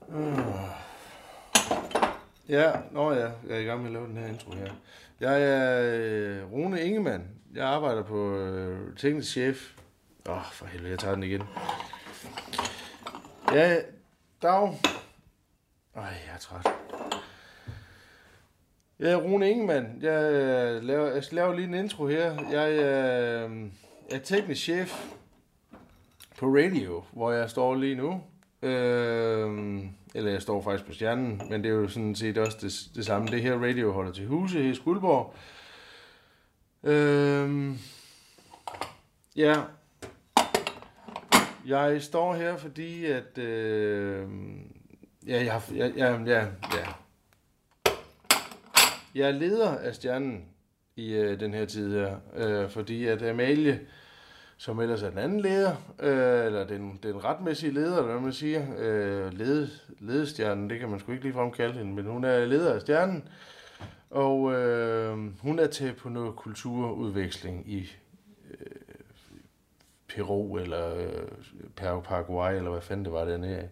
[0.10, 0.36] Mm.
[2.50, 4.72] Ja, nå ja, jeg er i gang med at lave den her intro her.
[5.20, 7.28] Jeg er øh, Rune Ingemann.
[7.56, 9.74] Jeg arbejder på øh, teknisk chef.
[10.30, 11.44] Åh, oh, for helvede, jeg tager den igen.
[13.54, 13.78] Ja,
[14.42, 14.80] dag.
[15.96, 16.68] Ej, jeg er træt.
[19.00, 20.00] Jeg er Rune Ingemann.
[20.02, 22.52] Jeg, øh, laver, jeg skal lave lige en intro her.
[22.52, 23.66] Jeg øh,
[24.12, 25.06] er teknisk chef
[26.38, 28.22] på radio, hvor jeg står lige nu.
[28.62, 29.80] Øh,
[30.16, 33.06] eller jeg står faktisk på stjernen, men det er jo sådan set også det, det
[33.06, 33.28] samme.
[33.28, 35.36] Det her radio holder til huse i Skuldborg.
[36.84, 37.76] Øh,
[39.36, 39.62] ja.
[41.66, 44.28] Jeg står her, fordi at øh,
[45.28, 46.48] Ja, jeg, jeg, ja, ja.
[49.16, 50.46] Jeg er leder af stjernen
[50.96, 53.80] i øh, den her tid her, øh, fordi at Amalie,
[54.58, 58.34] som ellers er den anden leder, øh, eller den, den retmæssige leder, eller hvad man
[58.34, 59.68] siger, øh, led,
[60.00, 63.28] ledestjernen, det kan man sgu ikke ligefrem kalde hende, men hun er leder af stjernen,
[64.10, 67.92] og øh, hun er til på noget kulturudveksling i
[68.52, 68.58] øh,
[70.08, 73.70] Peru, eller øh, Paraguay, eller hvad fanden det var dernede af.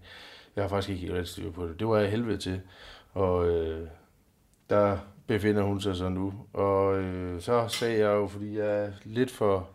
[0.55, 1.79] Jeg har faktisk ikke helt ret styr på det.
[1.79, 2.61] Det var jeg helvede til.
[3.13, 3.87] Og øh,
[4.69, 6.33] der befinder hun sig så nu.
[6.53, 9.69] Og øh, så sagde jeg jo, fordi jeg er lidt for...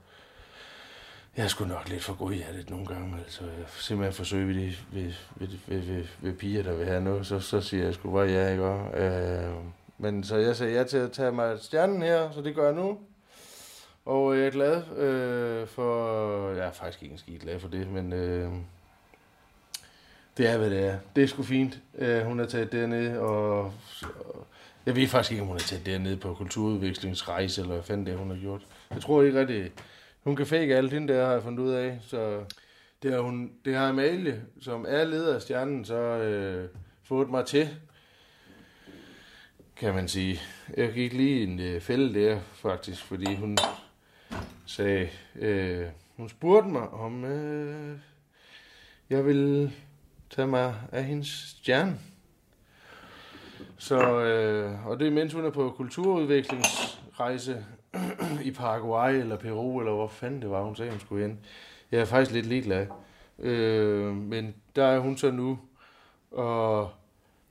[1.37, 3.19] Jeg er sgu nok lidt for god i det nogle gange.
[3.19, 7.01] Altså, jeg simpelthen forsøger ved, de, ved, ved, ved, ved, ved piger, der vil have
[7.01, 7.27] noget.
[7.27, 8.99] Så, så siger jeg sgu bare ja, ikke også?
[8.99, 9.55] Øh,
[9.99, 12.75] men så jeg sagde ja til at tage mig stjernen her, så det gør jeg
[12.75, 12.99] nu.
[14.05, 16.51] Og jeg er glad øh, for...
[16.51, 18.13] Jeg er faktisk ikke en skide glad for det, men...
[18.13, 18.53] Øh,
[20.37, 20.99] det er, hvad det er.
[21.17, 21.79] Det er sgu fint.
[21.99, 24.47] Øh, hun er taget derned, og, og
[24.87, 28.15] jeg ved faktisk ikke, om hun er taget derned på kulturudvekslingsrejse, eller hvad fanden det
[28.15, 28.61] er, hun har gjort.
[28.91, 29.73] Jeg tror ikke rigtig,
[30.25, 31.99] hun kan fake alt hende der, har jeg fundet ud af.
[32.03, 32.45] Så
[33.03, 36.69] det har, hun, det har Amalie, som er leder af stjernen, så øh,
[37.03, 37.69] fået mig til,
[39.77, 40.41] kan man sige.
[40.77, 43.59] Jeg gik lige en øh, fælde der, faktisk, fordi hun
[44.67, 47.99] sagde, øh, hun spurgte mig, om øh,
[49.11, 49.73] jeg ville
[50.31, 51.99] tage mig af hendes stjerne.
[53.79, 57.67] Så, øh, og det er mens hun er på kulturudvekslingsrejse
[58.49, 61.39] i Paraguay eller Peru, eller hvor fanden det var, hun sagde, hun skulle hen.
[61.93, 62.87] Jeg er faktisk lidt ligeglad.
[63.39, 65.59] Øh, men der er hun så nu,
[66.31, 66.91] og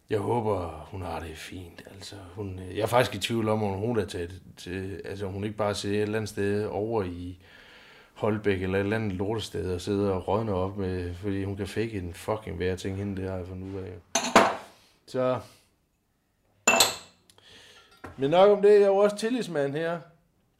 [0.09, 1.83] jeg håber, hun har det fint.
[1.93, 5.43] Altså, hun, jeg er faktisk i tvivl om, om hun er taget til, altså hun
[5.43, 7.39] ikke bare sidder et eller andet sted over i
[8.13, 11.67] Holbæk eller et eller andet lortested og sidder og rådner op med, fordi hun kan
[11.67, 13.91] fake en fucking hver ting hende, det har jeg fundet ud af.
[15.07, 15.39] Så.
[18.17, 19.99] Men nok om det, jeg er jo også tillidsmand her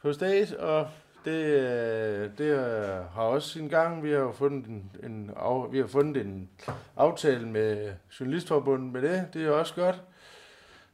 [0.01, 0.87] på stage, og
[1.25, 4.03] det, øh, det øh, har også sin gang.
[4.03, 5.31] Vi har jo fundet en, en,
[5.71, 6.49] vi har fundet en
[6.97, 9.27] aftale med Journalistforbundet med det.
[9.33, 10.01] Det er også godt.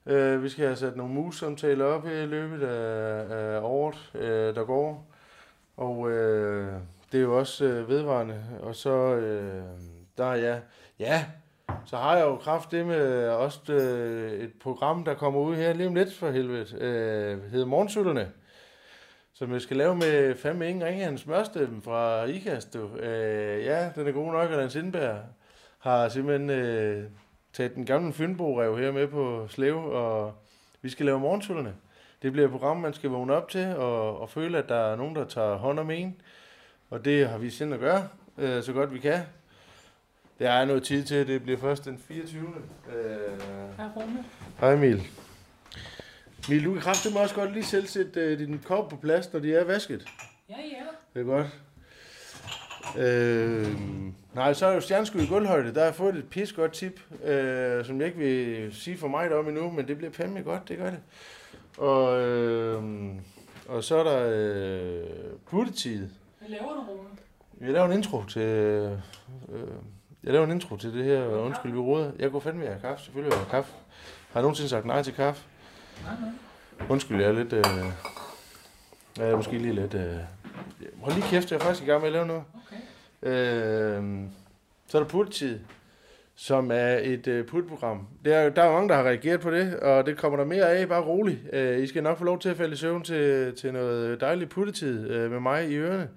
[0.05, 4.63] Uh, vi skal have sat nogle mus-samtaler op i løbet af, af året, uh, der
[4.65, 5.15] går.
[5.77, 6.73] Og øh,
[7.11, 8.43] det er jo også øh, vedvarende.
[8.61, 9.63] Og så, øh,
[10.17, 10.61] der er jeg,
[10.99, 11.25] ja,
[11.85, 15.73] så har jeg jo kraft det med også øh, et program, der kommer ud her
[15.73, 18.31] lige om lidt for helvede, øh, hedder Morgensøllerne,
[19.37, 22.73] som jeg skal lave med fandme ingen ringe hans smørstemme fra IKAST.
[22.73, 22.95] Du.
[22.95, 25.19] Øh, ja, den er god nok, og den Sindberg
[25.79, 27.03] har simpelthen øh,
[27.53, 30.33] taget den gamle Fynbo-rev her med på Slev, og
[30.81, 31.73] vi skal lave Morgensøllerne.
[32.21, 34.95] Det bliver et program, man skal vågne op til og, og føle, at der er
[34.95, 36.15] nogen, der tager hånd om en.
[36.89, 39.19] Og det har vi sind at gøre, øh, så godt vi kan.
[40.39, 42.41] Der er noget tid til, det bliver først den 24.
[42.43, 42.95] Øh,
[43.77, 44.25] Hej Rune.
[44.59, 45.03] hej Emil.
[46.49, 49.39] Emil, du kan kraftigt også godt lige selv sætte øh, din kop på plads, når
[49.39, 50.05] de er vasket.
[50.49, 50.85] Ja, ja.
[51.13, 51.47] Det er godt.
[52.97, 53.75] Øh,
[54.33, 55.73] nej, så er jo stjerneskud i gulvhøjde.
[55.73, 59.07] Der har jeg fået et pis godt tip, øh, som jeg ikke vil sige for
[59.07, 60.99] mig om endnu, men det bliver fandme godt, det gør det.
[61.77, 62.83] Og, øh,
[63.67, 65.03] og så er der øh,
[65.49, 66.09] puttetid.
[66.39, 67.09] Hvad laver du, Rune?
[67.61, 68.41] Jeg laver en intro til...
[68.41, 68.91] Øh,
[70.23, 72.11] jeg laver en intro til det her, undskyld, vi råder.
[72.19, 73.73] Jeg går fandme have kaffe, selvfølgelig jeg have kaffe.
[74.31, 75.43] Har jeg nogensinde sagt nej til kaffe?
[76.03, 76.87] Nej, nej.
[76.89, 77.53] Undskyld, jeg er lidt...
[77.53, 77.65] Øh,
[79.17, 79.93] jeg er måske lige lidt...
[79.93, 80.17] Øh,
[81.01, 82.43] hold lige kæft, jeg er faktisk i gang med at lave noget.
[82.53, 83.33] Okay.
[83.33, 84.03] Øh,
[84.87, 85.59] så er der puttetid,
[86.35, 88.07] som er et øh, putprogram.
[88.25, 90.71] Der er, der er mange, der har reageret på det, og det kommer der mere
[90.71, 91.39] af, bare roligt.
[91.53, 94.49] Øh, I skal nok få lov til at falde i søvn til, til noget dejlig
[94.49, 96.09] puttetid øh, med mig i ørerne,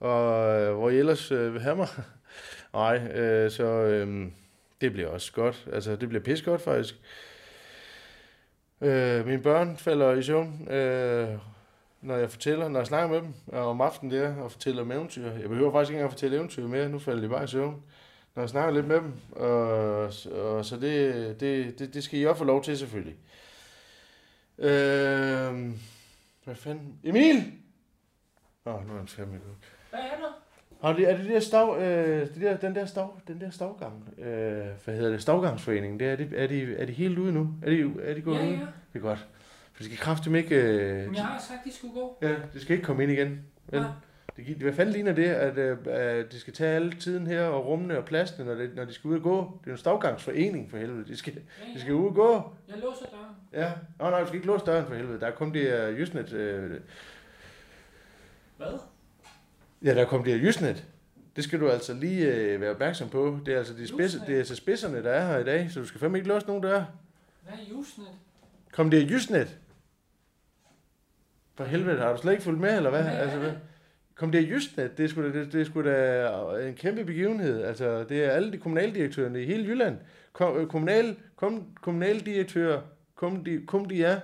[0.00, 1.88] og øh, hvor I ellers øh, vil have mig.
[2.74, 4.26] Nej, øh, så øh,
[4.80, 5.68] det bliver også godt.
[5.72, 7.00] Altså, det bliver pis godt faktisk.
[8.80, 11.38] Øh, mine børn falder i søvn, øh,
[12.00, 15.30] når jeg fortæller, når jeg snakker med dem om aftenen der, og fortæller om eventyr.
[15.30, 17.82] Jeg behøver faktisk ikke engang fortælle eventyr mere, nu falder de bare i søvn.
[18.34, 22.26] Når jeg snakker lidt med dem, og, og så det, det, det, det skal I
[22.26, 23.16] også få lov til selvfølgelig.
[24.58, 25.72] Øh,
[26.44, 27.00] hvad fanden?
[27.04, 27.52] Emil!
[28.66, 29.72] Åh, oh, nu er han fandme godt.
[29.90, 30.45] Hvad er der?
[30.82, 33.50] Har det, er det, det der stav, øh, det der, den der stav, den der
[33.50, 34.26] stavgang, øh,
[34.84, 37.54] hvad hedder det, stavgangsforeningen, det er, de, er, de, er de helt ude nu?
[37.62, 38.50] Er de, er de gået Ja, ja.
[38.92, 39.18] Det er godt.
[39.72, 42.18] For det skal kraftigt ikke, øh, Men jeg har sagt, de skulle gå.
[42.22, 43.40] ja, det skal ikke komme ind igen.
[43.66, 43.80] Vel?
[43.80, 43.90] Nej.
[44.36, 47.66] Det, hvad fanden ligner det, at, øh, at de skal tage alle tiden her, og
[47.66, 49.58] rummene og pladsene, når, det, når de skal ud og gå?
[49.64, 51.04] Det er en stavgangsforening for helvede.
[51.08, 52.52] De skal, Ja, de skal ud og gå.
[52.68, 53.34] Jeg låser døren.
[53.64, 53.72] Ja.
[53.98, 55.20] Nå, nej, du skal ikke låse døren for helvede.
[55.20, 56.32] Der er kun det uh, Jysnet.
[56.32, 56.70] Øh,
[58.56, 58.78] Hvad?
[59.86, 60.84] Ja, der kom det Jysnet.
[61.36, 63.38] Det skal du altså lige øh, være opmærksom på.
[63.46, 65.80] Det er altså de spidse, det er altså spidserne, der er her i dag, så
[65.80, 66.86] du skal fandme ikke låse nogen døre.
[67.42, 68.08] Hvad er Jusnet?
[68.72, 69.58] Kom det er Jysnet?
[71.54, 73.02] For helvede, har du slet ikke fulgt med, eller hvad?
[73.02, 73.52] Hvad altså, hvad?
[74.14, 74.98] Kom det er Jysnet?
[74.98, 77.62] Det er, sgu da, det, det er sgu da en kæmpe begivenhed.
[77.62, 79.98] Altså, det er alle de kommunaldirektørerne i hele Jylland.
[80.32, 82.82] Kom, øh, kommunal, kom, kommunaldirektører,
[83.14, 84.20] kom de, kom de er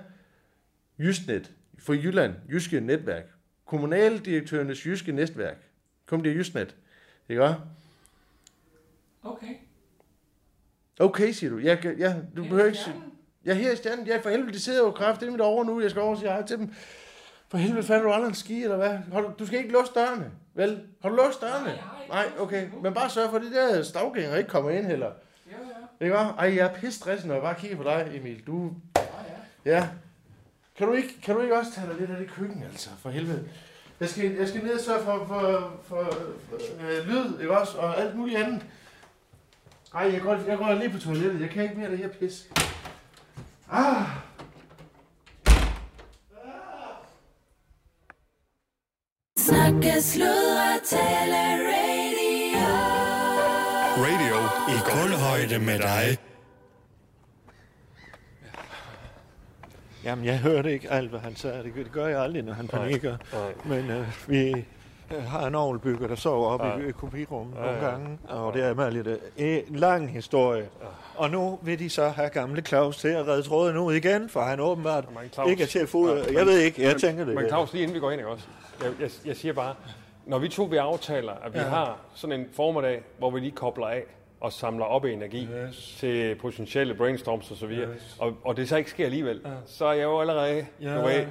[0.99, 3.32] Jysnet for Jylland, Jyske Netværk.
[3.73, 5.57] Kommunaldirektørernes Jyske Netværk.
[6.05, 6.75] Kom det er Jysnet.
[7.29, 7.55] Ikke?
[9.23, 9.55] Okay.
[10.99, 11.57] Okay, siger du.
[11.57, 12.79] Jeg, ja, du behøver ikke.
[13.45, 14.07] Jeg er her i stjernen.
[14.07, 15.81] Ja, for helvede, de sidder jo kraft det er mit over nu.
[15.81, 16.73] Jeg skal over og sige hej til dem.
[17.47, 18.97] For helvede, fandt du aldrig en ski, eller hvad?
[19.11, 20.81] Har du, du skal ikke låse dørene, vel?
[21.01, 21.79] Har du låst dørene?
[22.09, 22.69] Nej, okay.
[22.83, 25.11] Men bare sørg for, at de der stavgængere ikke kommer ind heller.
[25.51, 25.57] Ja,
[25.99, 26.05] ja.
[26.05, 26.15] Ikke?
[26.15, 28.43] Ej, jeg er pisse stresset, når jeg bare kigger på dig, Emil.
[28.47, 28.71] Du...
[29.65, 29.87] Ja.
[30.77, 32.89] Kan du ikke, kan du ikke også tage dig lidt af det køkken, altså?
[33.01, 33.49] For helvede.
[33.99, 36.11] Jeg skal, jeg skal ned og sørge for, for, for,
[36.49, 36.57] for
[36.89, 37.77] øh, lyd, ikke også?
[37.77, 38.65] Og alt muligt andet.
[39.95, 41.41] Ej, jeg går, jeg går lige på toilettet.
[41.41, 42.47] Jeg kan ikke mere af det her pis.
[43.71, 44.05] Ah!
[49.37, 52.67] Snakke, sludre, tale, radio.
[53.97, 54.35] Radio
[54.73, 56.32] i kulhøjde med dig.
[60.03, 61.63] Jamen, jeg hørte ikke alt, hvad han sagde.
[61.63, 63.17] Det, gør jeg aldrig, når han panikker.
[63.33, 63.53] Nej.
[63.79, 64.49] Men øh, vi
[65.15, 66.87] øh, har en ovlbygger, der sover oppe Ja.
[66.87, 67.89] i, kopirummet Ja, nogle ja.
[67.89, 68.17] gange.
[68.29, 70.65] Og det er Amalie, det er en lang historie.
[71.15, 74.41] Og nu vil de så have gamle Claus til at redde tråden ud igen, for
[74.41, 76.07] han åbenbart Claus- ikke er til at få...
[76.09, 77.35] Ja, Jeg men- ved ikke, jeg men- tænker det.
[77.35, 78.45] Men Claus, lige inden vi går ind, ikke også?
[78.83, 79.75] Jeg, jeg, jeg siger bare,
[80.25, 81.63] når vi to vi aftaler, at vi Ja.
[81.63, 81.69] ja.
[81.69, 84.03] har sådan en formiddag, hvor vi lige kobler af
[84.43, 85.95] og samler op energi yes.
[85.99, 88.15] til potentielle brainstorms og så videre, yes.
[88.19, 89.49] og, og det så ikke sker alligevel, ja.
[89.65, 90.65] så er jeg jo allerede...
[90.81, 90.97] Ja.
[90.97, 91.25] Du ved,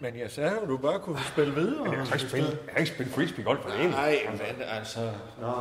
[0.00, 1.84] Men jeg sagde jo, du bare kunne spille videre.
[1.84, 3.90] Men jeg kan ikke spille, jeg kan ikke spille frisbee golf for det ene.
[3.90, 5.00] Nej, men altså...
[5.40, 5.52] Nå,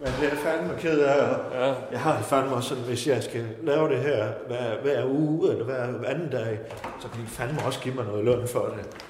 [0.00, 1.28] men det er fandme ked af.
[1.60, 1.72] Ja.
[1.92, 5.50] Jeg har det fandme også sådan, hvis jeg skal lave det her hver, hver uge
[5.52, 6.58] eller hver anden dag,
[7.00, 9.04] så kan de fandme også give mig noget løn for det.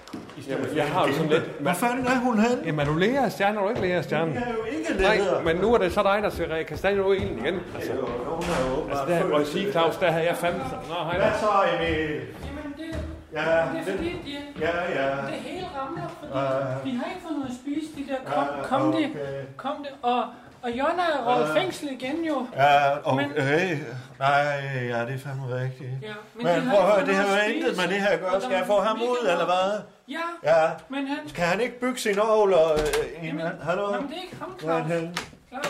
[0.48, 1.42] Jamen, jeg har det sådan lidt...
[1.60, 2.58] Hvor fanden er hun hen?
[2.66, 4.34] Jamen, du læger af stjernen, er du ikke læger af stjernen?
[4.34, 5.42] Jeg er jo ikke Nej, læger.
[5.42, 7.60] men nu er det så dig, der skal kastanjer ud i ilden igen.
[7.76, 10.60] Altså, Jo, nogen er jo altså der må jeg sige, Claus, der havde jeg fandme...
[10.88, 11.98] Nå, hej Hvad så, Emil?
[11.98, 12.98] Jamen, det,
[13.32, 15.08] Ja, det er det- fordi, de, Ja, ja.
[15.10, 16.90] det hele ramler, fordi Ja.
[16.90, 19.42] de har ikke fået noget at spise, de der kom, Ja, kom det, okay.
[19.56, 20.22] kom det, og,
[20.62, 21.54] og Jonna er røget Ja.
[21.54, 22.46] i fængsel igen jo.
[22.56, 23.24] Ja, okay.
[23.24, 23.84] Men- Men,
[24.18, 25.90] Nej, ja, det er fandme rigtigt.
[26.02, 28.14] Ja, men men de prøv at høre, det har jo intet med det her at
[28.14, 28.40] og gøre.
[28.40, 29.80] Skal jeg er få ham ud, eller hvad?
[30.08, 30.70] Ja, Ja.
[30.88, 31.18] men han...
[31.34, 33.92] Kan han ikke bygge sin ovler øh, i en Hallo?
[33.94, 35.12] Jamen, det er ikke ham, er Claus.
[35.48, 35.66] Claus,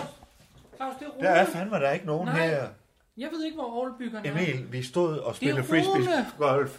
[0.76, 1.26] Claus, det er Rune.
[1.26, 2.46] Der er fandme der ikke nogen Nej.
[2.48, 2.62] her.
[3.18, 4.32] Jeg ved ikke, hvor Aarhusbyggerne er.
[4.32, 6.70] Emil, vi stod og er spillede frisbee-golf.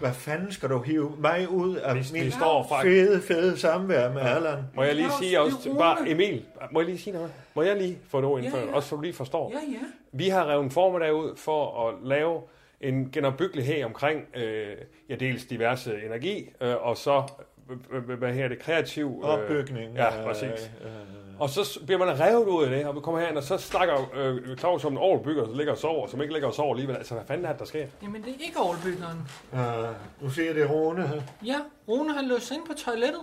[0.00, 4.12] Hvad fanden skal du hive mig ud af Vi- min står fra- fede, fede samvær
[4.12, 4.58] med Allan?
[4.74, 7.32] Må jeg lige sige også, bare Emil, må jeg lige sige noget?
[7.54, 8.74] Må jeg lige få det ord ind Ja, for, ja.
[8.74, 9.50] også så du lige forstår?
[9.54, 9.78] Ja, ja.
[10.12, 12.40] Vi har revet en formiddag ud for at lave
[12.80, 14.66] en genopbyggelig her omkring øh,
[15.08, 17.22] ja, dels diverse energi, øh, og så
[17.70, 19.94] øh, øh, hvad her det kreativ øh, Opbygning.
[19.96, 20.70] Ja, øh, præcis.
[20.84, 20.90] øh,
[21.38, 24.10] Og så bliver man revet ud af det, og vi kommer herind, og så snakker
[24.14, 26.96] øh, Claus om en overbygger, der ligger og sover, som ikke ligger og sover alligevel.
[26.96, 27.86] Altså, hvad fanden er det, der sker?
[28.02, 29.18] Jamen, det er ikke Aarhusbyggeren.
[29.54, 29.60] øh,
[30.20, 31.08] Nu siger det Rune.
[31.08, 31.20] her.
[31.44, 31.56] Ja,
[31.88, 33.20] Rune har løst sig ind på toilettet.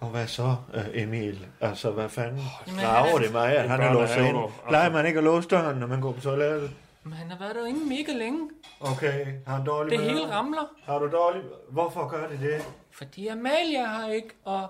[0.00, 1.46] Og hvad så, øh, Emil?
[1.60, 2.40] Altså, hvad fanden?
[2.66, 4.36] Jamen, Rager han er- det mig, at Det han er er låst ind?
[4.36, 4.50] du.
[4.68, 6.70] Plejer man ikke at låse døren, når man går på toilettet?
[7.04, 8.50] Men han har været derinde mega længe.
[8.80, 10.10] Okay, har han dårlig Det mave?
[10.12, 10.62] hele ramler.
[10.84, 11.42] Har du dårlig...
[11.70, 12.62] Hvorfor gør det det?
[12.90, 14.66] Fordi Amalia har ikke, og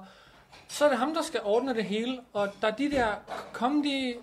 [0.72, 2.18] så er det ham, der skal ordne det hele.
[2.32, 3.06] Og der er de der,
[3.52, 4.14] kom de,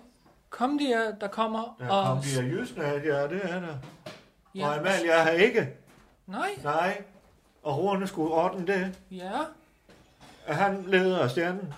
[0.50, 1.76] kom de her, der kommer.
[1.80, 3.74] Ja, og, kom de her jysnat, ja, det er der.
[4.54, 4.66] Ja.
[4.66, 5.68] Og Amalie er her ikke.
[6.26, 7.02] Nej, Nej.
[7.62, 8.98] Og Rune skulle ordne det.
[9.10, 9.30] ja,
[10.46, 11.74] Er han leder af stjernen?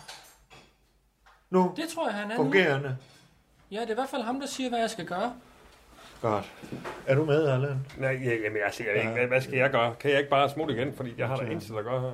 [1.51, 2.43] Nu, det tror jeg, han er nu.
[2.45, 2.97] fungerende.
[3.71, 5.33] Ja, det er i hvert fald ham, der siger, hvad jeg skal gøre.
[6.23, 6.53] Godt.
[7.07, 7.87] Er du med, Allan?
[7.99, 9.95] Nej, ja, jamen, jeg siger ikke, hvad, hvad skal jeg gøre?
[10.01, 12.13] Kan jeg ikke bare smutte igen, fordi jeg har der eneste, der gør her.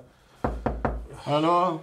[1.19, 1.79] Hallo?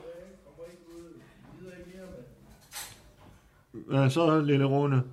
[3.88, 5.04] Hvad så, lille Rune?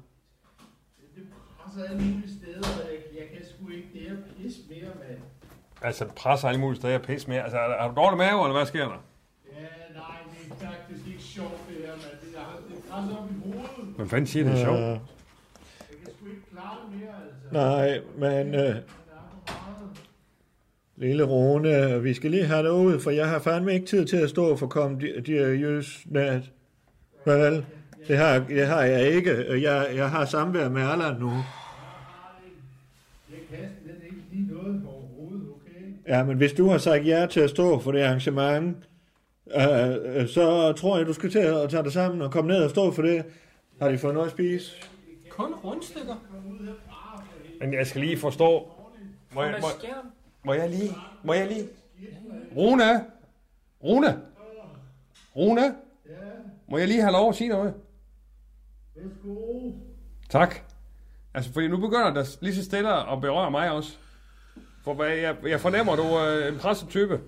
[1.63, 5.19] presser alle mulige steder, og jeg, jeg kan sgu ikke det her pis mere, mand.
[5.83, 7.37] Altså, det presser alle mulige steder, pis med.
[7.37, 9.05] Altså, er, er du dårlig mave, eller hvad sker der?
[9.53, 9.61] Ja,
[9.95, 10.05] nej,
[10.49, 12.01] det er faktisk ikke sjovt det her, mand.
[12.01, 13.95] Det, jeg, det presser op i hovedet.
[13.97, 14.79] Hvem fanden siger, det er sjovt?
[14.79, 14.99] Øh, Jeg
[16.05, 18.19] kan sgu ikke klare det mere, altså.
[18.19, 18.55] nej, men...
[18.55, 18.77] Øh,
[20.97, 24.17] lille Rune, vi skal lige have det ud, for jeg har fandme ikke tid til
[24.17, 26.43] at stå for komme de, de her jysnat.
[27.25, 27.67] Vel,
[28.09, 29.63] det har, det har jeg ikke.
[29.63, 31.31] Jeg, jeg har samvær med Allan nu.
[33.31, 36.09] Jeg kan slet ikke lige noget overhovedet, okay?
[36.09, 38.77] Ja, men hvis du har sagt ja til at stå for det arrangement,
[39.57, 39.63] øh,
[40.17, 42.71] øh, så tror jeg, du skal til at tage dig sammen og komme ned og
[42.71, 43.25] stå for det.
[43.81, 44.73] Har de fået noget at spise?
[45.31, 46.15] Kun rundstykker.
[47.61, 48.69] Men jeg skal lige forstå...
[49.35, 49.67] Må jeg, må,
[50.45, 50.91] må jeg lige...
[51.23, 51.69] Må jeg lige...
[52.57, 53.05] Rune!
[53.85, 54.19] Rune!
[55.37, 55.75] Rune!
[56.69, 57.75] Må jeg lige have lov at sige noget?
[59.03, 59.71] Værsgo.
[60.31, 60.55] Tak.
[61.35, 63.97] Altså, fordi nu begynder der lige så stille at berøre mig også.
[64.85, 67.21] For hvad, jeg, jeg fornemmer, du er en presset type.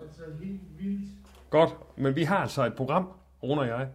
[0.00, 1.10] Altså helt vildt.
[1.50, 3.08] Godt, men vi har altså et program,
[3.42, 3.88] Rune og jeg.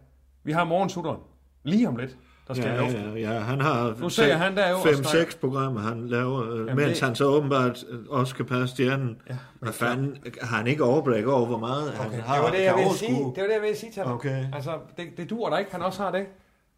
[0.44, 1.20] Vi har morgensutteren.
[1.64, 4.64] Lige om lidt, der skal ja, ja, ja, han har Nu ser jeg, han der
[4.64, 5.26] er snakker.
[5.30, 8.68] 5-6 programmer, han laver, øh, Jamen, mens det- han så åbenbart øh, også skal passe
[8.76, 9.22] stjernen.
[9.30, 12.02] Ja, Hvad fanden, har han ikke overblik over, hvor meget okay.
[12.12, 12.34] han har?
[12.36, 13.10] det var det, kan jeg ville sige.
[13.16, 14.12] Det var det, jeg ville sige til dig.
[14.14, 14.46] Okay.
[14.54, 16.26] Altså, det, det duer da ikke, han også har det.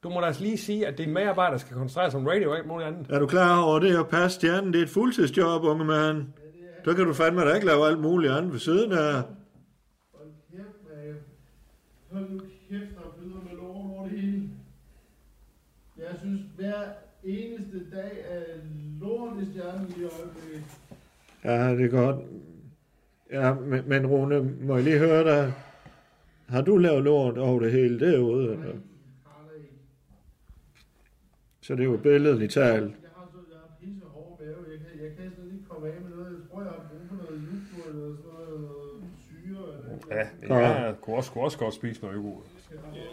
[0.04, 2.58] Du må da altså lige sige, at din medarbejder skal koncentrere sig om radio og
[2.58, 3.06] alt muligt andet.
[3.10, 4.74] Er du klar over det at passe stjernen?
[4.74, 6.26] Det er et fuldtidsjob, unge mand.
[6.86, 9.14] Så kan du fandme da ikke lave alt muligt andet ved siden af.
[10.14, 10.66] Hold kæft.
[12.12, 12.40] Hold nu
[12.70, 14.50] kæft, der flyder med lort over det hele.
[15.98, 16.84] Jeg synes, hver
[17.24, 18.44] eneste dag er
[19.02, 20.64] lort i stjernen i øjeblikket.
[21.44, 22.16] Ja, det er godt.
[23.32, 25.54] Ja, men, men Rune, må jeg lige høre dig?
[26.50, 28.52] Har du lavet lort over det hele derude?
[28.54, 28.74] Eller?
[31.70, 32.64] Så det er jo billedligt talt.
[32.64, 34.56] Jeg har så jeg har pisse hård mave.
[34.72, 36.32] Jeg kan, jeg kan slet ikke komme af med noget.
[36.32, 39.64] Jeg tror, jeg har brug for noget yoghurt eller sådan noget, noget syre.
[40.42, 42.44] Eller Ja, jeg kunne også, kunne også godt spise noget yoghurt.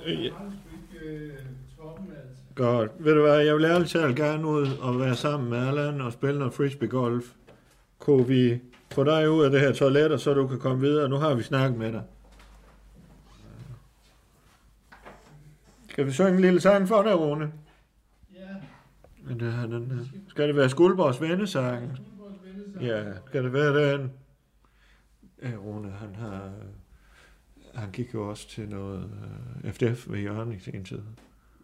[0.06, 1.32] Jeg har sgu ikke øh,
[1.78, 2.42] toppen, altså.
[2.54, 2.90] Godt.
[2.98, 6.12] Ved du hvad, jeg vil ærligt talt gerne ud og være sammen med Allan og
[6.12, 7.24] spille noget frisbee-golf.
[7.98, 8.60] Kunne vi
[8.92, 11.08] få dig ud af det her toilet, og så du kan komme videre?
[11.08, 12.02] Nu har vi snakket med dig.
[15.88, 17.52] Skal vi synge en lille sang for dig, Rune?
[19.26, 20.04] Men det her, den her.
[20.28, 21.98] Skal det være Skuldborgs vennesang?
[22.80, 24.12] Ja, skal det være den?
[25.42, 26.52] Ja, Rune, han har...
[27.74, 29.10] Han gik jo også til noget
[29.64, 31.02] øh, FDF ved Jørgen i sin tid.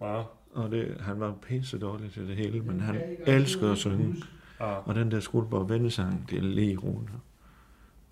[0.00, 0.22] Ja.
[0.52, 4.16] Og det, han var pisse dårlig til det hele, men han elskede at synge.
[4.60, 4.74] Ja.
[4.74, 7.08] Og den der Skuldborg vennesang, det er lige Rune.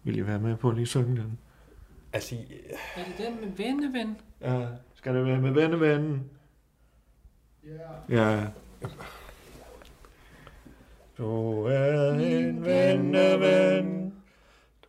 [0.03, 1.39] Vil I være med på at lige synge den?
[2.13, 2.37] Altså,
[2.97, 4.17] Er det den med venneven?
[4.41, 6.25] Ja, skal det være med vennevennen?
[8.09, 8.37] Ja.
[8.39, 8.47] Ja.
[11.21, 14.13] Du er en venneven,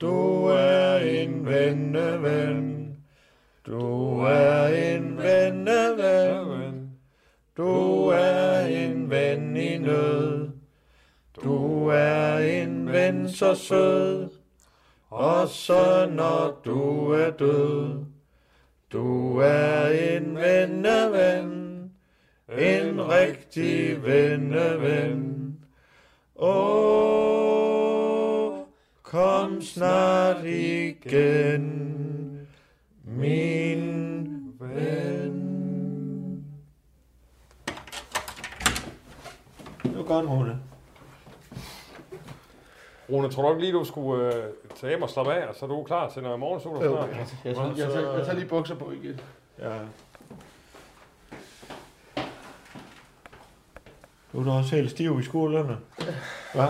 [0.02, 2.96] du er en venneven,
[3.66, 6.92] du er en venneven,
[7.58, 10.50] du er en ven i nød,
[11.44, 14.30] du er en ven så sød,
[15.10, 18.06] og så når du er død,
[18.92, 21.92] du er en venneven,
[22.48, 25.31] en rigtig venneven.
[27.32, 27.72] Åh,
[29.04, 31.68] kom snart igen,
[33.04, 35.42] min ven.
[39.84, 40.60] Det var godt, Rune.
[43.10, 44.44] Rune, tror du ikke lige, du skulle øh,
[44.76, 46.92] tage hjem og slappe af, og så er du klar til noget morgensol og Jo,
[46.92, 47.10] snart?
[47.10, 47.88] jeg, jeg, jeg, jeg,
[48.18, 49.20] jeg tager lige bukser på igen.
[49.60, 49.74] Ja.
[54.34, 55.78] Du er da også helt stiv i skuldrene.
[56.54, 56.68] Hvad?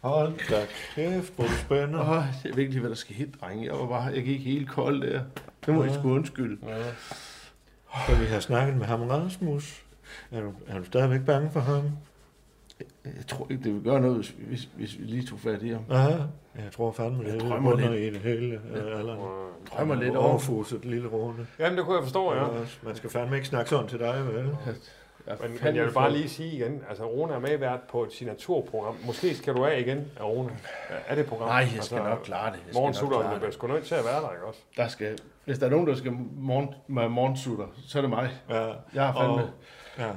[0.00, 2.00] Hold da kæft, hvor er spændende.
[2.00, 2.06] Åh,
[2.44, 3.64] jeg ved ikke lige, hvad der skete, drenge.
[3.66, 5.20] Jeg var bare, jeg gik helt kold der.
[5.66, 5.94] Det må I Ja.
[5.94, 6.58] sgu undskylde.
[8.06, 9.82] Så vi har snakket med ham Rasmus.
[10.30, 11.82] Er du, er du stadigvæk bange for ham?
[13.04, 15.68] Jeg tror ikke, det vil gøre noget, hvis, hvis, hvis vi lige tog fat i
[15.68, 15.82] ham.
[15.90, 15.96] Ja,
[16.54, 18.00] jeg tror fandme, det Jeg er drømmer under lidt.
[18.02, 18.60] i det hele.
[18.74, 19.16] Jeg øh, Allan.
[19.72, 21.46] drømmer lidt over- Overfuset lille Rune.
[21.58, 22.44] Jamen, det kunne jeg forstå, ja.
[22.82, 24.56] Man skal fandme ikke snakke sådan til dig, vel?
[25.42, 28.96] Men, men jeg vil bare lige sige igen, altså Rune er medvært på et signaturprogram.
[29.06, 30.50] Måske skal du af igen af Rune.
[31.06, 31.48] Er det et program?
[31.48, 32.52] Nej, jeg skal nok klare det.
[32.52, 33.40] Jeg skal nok Morgensutteren, klare du det.
[33.40, 34.60] bliver sgu nødt til at være der, ikke også?
[34.76, 38.30] Der skal, hvis der er nogen, der skal morgen, med morgensutter, så er det mig.
[38.50, 38.66] Ja.
[38.94, 39.34] Jeg har fandme...
[39.42, 39.50] Og,
[39.98, 40.10] ja.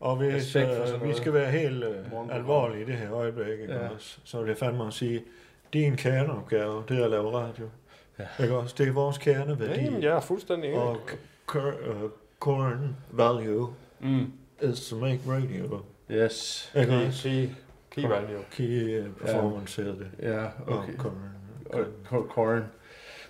[0.00, 1.96] Og hvis øh, vi skal være helt øh,
[2.32, 3.88] alvorlige i det her øjeblik, ikke Ja.
[3.88, 4.18] også?
[4.24, 5.24] så vil jeg fandme at sige,
[5.72, 7.68] din kerneopgave, det er at lave radio.
[8.18, 8.42] Ja.
[8.42, 8.74] Ikke også?
[8.78, 9.80] Det er vores kerneværdi.
[9.80, 10.82] Jamen, jeg er fuldstændig enig.
[10.82, 10.96] Og
[11.54, 12.78] uh, core
[13.10, 13.68] value
[14.00, 14.32] Mm.
[14.62, 15.80] is to make radio.
[16.10, 16.70] Yes.
[16.76, 17.28] Ikke Key- også?
[17.98, 18.42] key- value.
[18.50, 20.08] Key performance hedder det.
[20.22, 20.92] Ja, okay.
[22.10, 22.62] Og Corin.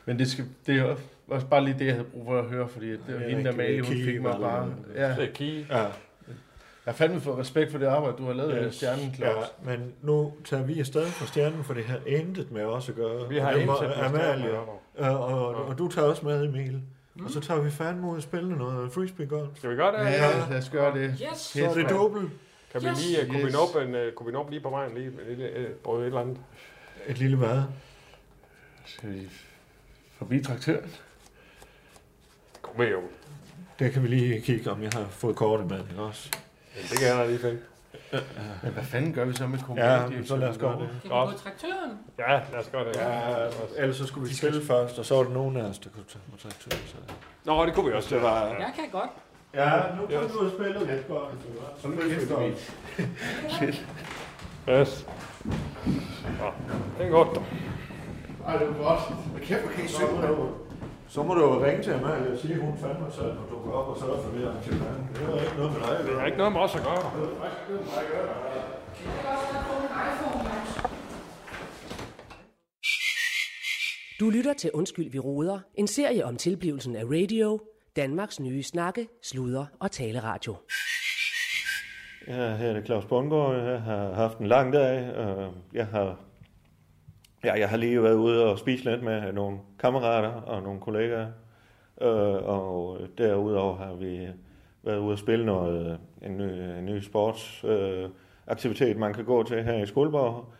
[0.05, 0.97] Men det, skal, det er
[1.29, 3.45] også bare lige det, jeg havde brug for at høre, fordi det var Ja, hende,
[3.45, 4.41] der Malie, hun key fik mig value.
[4.47, 4.75] bare...
[4.95, 5.09] Ja.
[5.15, 5.69] Det er key.
[5.69, 5.77] Ja.
[5.79, 8.65] Jeg har fandme fået respekt for det arbejde, du har lavet yes.
[8.67, 8.75] Yes.
[8.75, 9.45] stjernen, Ja, Claus.
[9.65, 13.29] men nu tager vi afsted fra stjernen, for det har intet med os at gøre.
[13.29, 14.47] Vi har intet med Amalie.
[14.47, 14.61] gøre.
[14.99, 16.81] Og, og, og, og du tager også med, Emil.
[17.19, 17.25] Mm.
[17.25, 19.57] Og så tager vi fandme ud og spille noget frisbee golf.
[19.57, 20.11] Skal vi gøre det?
[20.13, 21.29] Ja, lad os gøre det.
[21.33, 21.39] Yes.
[21.39, 22.31] Så er det dobbelt.
[22.73, 23.07] Kan vi Yes.
[23.07, 23.53] lige, kunne, vi Yes.
[23.53, 25.71] nå op en, øh, kunne vi nå op lige på vejen, lige et lille øh,
[25.71, 26.39] brød et eller andet?
[27.07, 27.63] Et lille hvad?
[28.87, 29.29] Skal vi
[30.19, 30.91] Forbi traktøren.
[32.63, 33.01] Kom med, jo.
[33.79, 36.31] Der kan vi lige kigge, om jeg har fået kortet med, ikke også?
[36.77, 37.59] Ja, det kan jeg da lige finde.
[38.63, 40.27] Men hvad fanden gør vi så med Ja, kommunaldirektøren?
[40.27, 40.69] så lad os gå.
[40.69, 40.81] Kan
[41.33, 41.99] vi traktøren?
[42.19, 42.97] Ja, lad os gøre det.
[42.97, 45.91] Ja, ellers så skulle vi spille først, og så var der nogen af os, der
[45.91, 46.83] kunne tage på traktøren.
[46.87, 46.97] Så.
[47.45, 48.15] Nå, det kunne vi også.
[48.15, 48.45] Det var...
[48.47, 49.11] Jeg kan godt.
[49.55, 51.35] Ja, nu kan du spille lidt godt.
[51.83, 52.75] Så nu kæft godt.
[54.71, 55.07] Yes.
[56.41, 56.51] Nå,
[56.99, 57.41] det er godt.
[58.47, 59.01] Ej, det var godt.
[59.43, 60.29] Kæft, hvor kan I synge med
[61.09, 63.57] Så må du jo ringe til Amalie og sige, at hun fandme så, når du
[63.65, 65.17] går op og sørger for det arrangement.
[65.17, 65.91] Det er ikke noget med dig.
[65.93, 66.19] at Det gøre.
[66.21, 67.03] har ikke noget med os at gøre.
[74.21, 75.61] Du lytter til Undskyld, vi råder.
[75.75, 77.61] En serie om tilblivelsen af radio.
[77.97, 80.57] Danmarks nye snakke, sludre og taleradio.
[82.29, 83.57] Ja, her er det Claus Bundgaard.
[83.57, 85.11] Jeg har haft en lang dag.
[85.73, 86.17] Jeg har,
[87.45, 91.27] ja, jeg har lige været ude og spise lidt med nogle kammerater og nogle kollegaer.
[92.01, 94.29] Øh, Og derudover har vi
[94.83, 96.43] været ude og spille noget, øh, en ny,
[96.79, 98.11] en ny sportsaktivitet,
[98.47, 100.53] aktivitet, man kan gå til her i Skuldborg.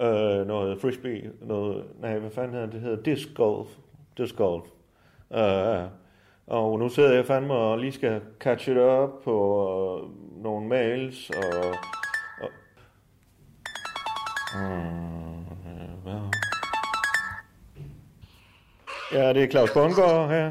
[0.00, 2.74] Øh, noget frisbee, noget, nej, hvad fanden hedder det?
[2.74, 3.68] Det hedder disc golf.
[4.18, 4.64] Disc golf.
[5.34, 5.84] Øh,
[6.46, 11.30] og nu sidder jeg fandme og lige skal catch it up på øh, nogle mails
[11.30, 11.64] og...
[12.40, 12.50] og
[14.60, 15.05] øh,
[19.12, 20.46] Ja, det er Claus Bundgaard her.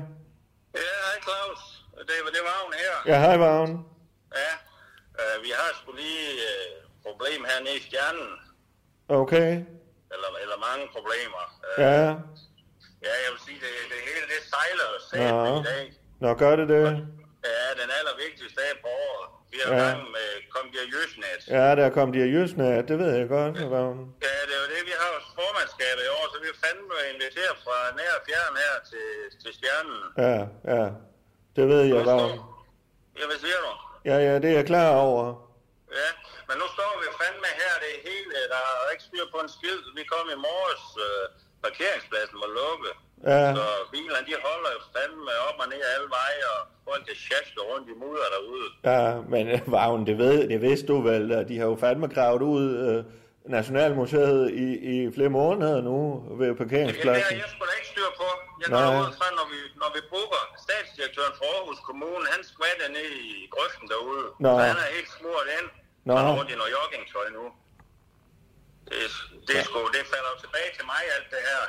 [0.81, 1.61] Ja, hej Claus.
[2.09, 2.95] Det, det var hun her.
[3.13, 3.71] Ja, hej Vagn.
[4.41, 4.51] Ja,
[5.21, 6.69] øh, vi har sgu lige øh,
[7.05, 8.29] problem hernede i stjernen.
[9.21, 9.51] Okay.
[10.13, 11.43] Eller, eller mange problemer.
[11.67, 12.01] Øh, Ja.
[13.07, 15.85] ja, jeg vil sige, det, det hele det sejler og sæt i dag.
[16.23, 16.83] Nå, gør det det?
[17.49, 19.25] Ja, den allervigtigste dag på året.
[19.51, 19.73] Vi Ja.
[19.73, 19.83] ja.
[19.83, 20.27] gang med
[20.75, 21.41] De Jøsnet.
[21.57, 23.99] Ja, der kom de af Jøsnet, det ved jeg godt, Vagn.
[24.27, 26.97] Ja, det er jo det, vi har vores formandskab i år, så vi er fandme
[27.13, 29.07] inviteret fra nær og fjern her til,
[29.41, 29.99] til stjernen.
[30.25, 30.37] Ja,
[30.73, 30.85] ja.
[31.55, 32.35] Det ved jeg, Vagn.
[33.19, 33.71] Ja, hvad siger du?
[34.09, 35.25] Ja, ja, det er jeg klar over.
[35.99, 36.09] Ja,
[36.47, 39.51] men nu står vi fandme her, det er helt, der er ikke styr på en
[39.57, 39.85] skilt.
[39.99, 41.25] Vi kom i morges, øh,
[41.65, 42.93] parkeringspladsen var lukket.
[43.31, 43.53] Ja.
[43.55, 47.59] Så bilerne, de holder jo fandme op og ned alle veje, og folk kan sjaske
[47.69, 48.67] rundt i mudder derude.
[48.91, 49.01] Ja,
[49.33, 49.43] men
[49.75, 53.03] Vagn, det, ved, det vidste du vel, de har jo fandme gravet ud øh,
[53.57, 55.97] Nationalmuseet i, i flere måneder nu
[56.39, 57.37] ved Det er parkeringspladsen.
[57.43, 58.29] jeg skulle da ikke styr på.
[58.61, 62.87] Jeg går ud fra, når vi, når vi booker statsdirektøren for Aarhus Kommune, han skvatter
[62.97, 64.25] ned i grøften derude.
[64.45, 64.51] Nå.
[64.59, 65.67] Så han er helt smurt ind.
[66.07, 66.13] Nå.
[66.19, 67.45] Han er rundt i noget joggingtøj nu.
[68.89, 68.99] Det,
[69.47, 71.61] det, er sgu, det falder jo tilbage til mig, alt det her.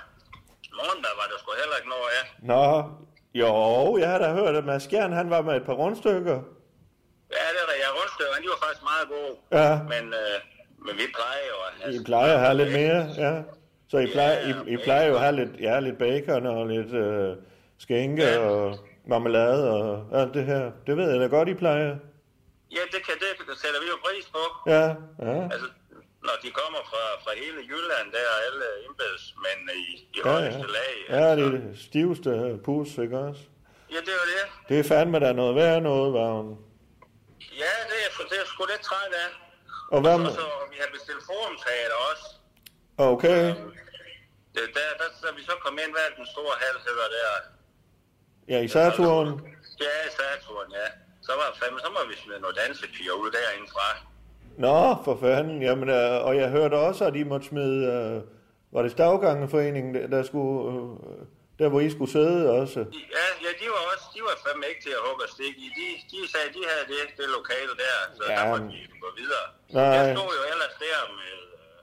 [0.81, 2.25] Morgendag var der sgu heller ikke noget af.
[2.53, 2.65] Nå,
[3.41, 3.51] jo,
[4.03, 6.39] jeg har da hørt, at Mads Skjern, han var med et par rundstykker.
[7.37, 7.77] Ja, det er der.
[7.85, 9.35] Jeg rundstykker, de var faktisk meget gode.
[9.61, 9.71] Ja.
[9.93, 10.37] Men, øh,
[10.87, 11.95] men vi plejer jo have...
[11.95, 13.33] I plejer at have lidt mere, ja.
[13.91, 16.93] Så I plejer, I, I plejer jo at have lidt, ja, lidt bacon og lidt
[17.05, 17.37] øh,
[17.79, 18.39] skænke ja.
[18.39, 20.63] og marmelade og alt det her.
[20.87, 21.97] Det ved jeg da godt, I plejer.
[22.77, 23.15] Ja, det, kan,
[23.49, 24.43] det sætter vi jo pris på.
[24.75, 24.87] Ja,
[25.29, 25.43] ja.
[25.55, 25.69] Altså,
[26.29, 29.87] når de kommer fra, fra hele Jylland, der er alle embedsmænd i
[30.27, 30.51] Ja, ja.
[30.77, 30.93] lag.
[31.11, 32.31] ja, det er det stiveste
[32.65, 33.41] pus, ikke også?
[33.93, 34.45] Ja, det er jo det.
[34.69, 36.49] Det er fandme da noget værd noget, Vagn.
[37.63, 39.31] Ja, det er, det er sgu lidt træt af.
[39.95, 40.31] Og hvad Og med...
[40.31, 42.27] så, vi har bestilt forumteater også.
[43.13, 43.45] Okay.
[44.55, 47.31] Det, der, der, der, vi så kom ind, hvad den store hal hedder der?
[48.53, 49.29] Ja, i Saturn.
[49.87, 50.89] Ja, Saturn, ja.
[51.27, 53.89] Så var fandme, så må vi smide noget dansepiger ud derindefra.
[54.67, 55.63] Nå, for fanden.
[55.63, 57.79] Jamen, øh, og jeg hørte også, at I måtte smide...
[57.93, 58.36] Øh,
[58.77, 60.57] var det Stavgangeforeningen, der, der skulle...
[60.73, 61.23] Øh,
[61.59, 62.81] der, hvor I skulle sidde også?
[63.17, 65.69] Ja, ja, de var også, de var fandme ikke til at hugge og stikke i.
[65.79, 68.35] De, de sagde, de havde det, det lokale der, så ja.
[68.39, 69.47] Der måtte de gå videre.
[69.79, 69.95] Nej.
[69.99, 71.79] Jeg stod jo ellers der med, øh,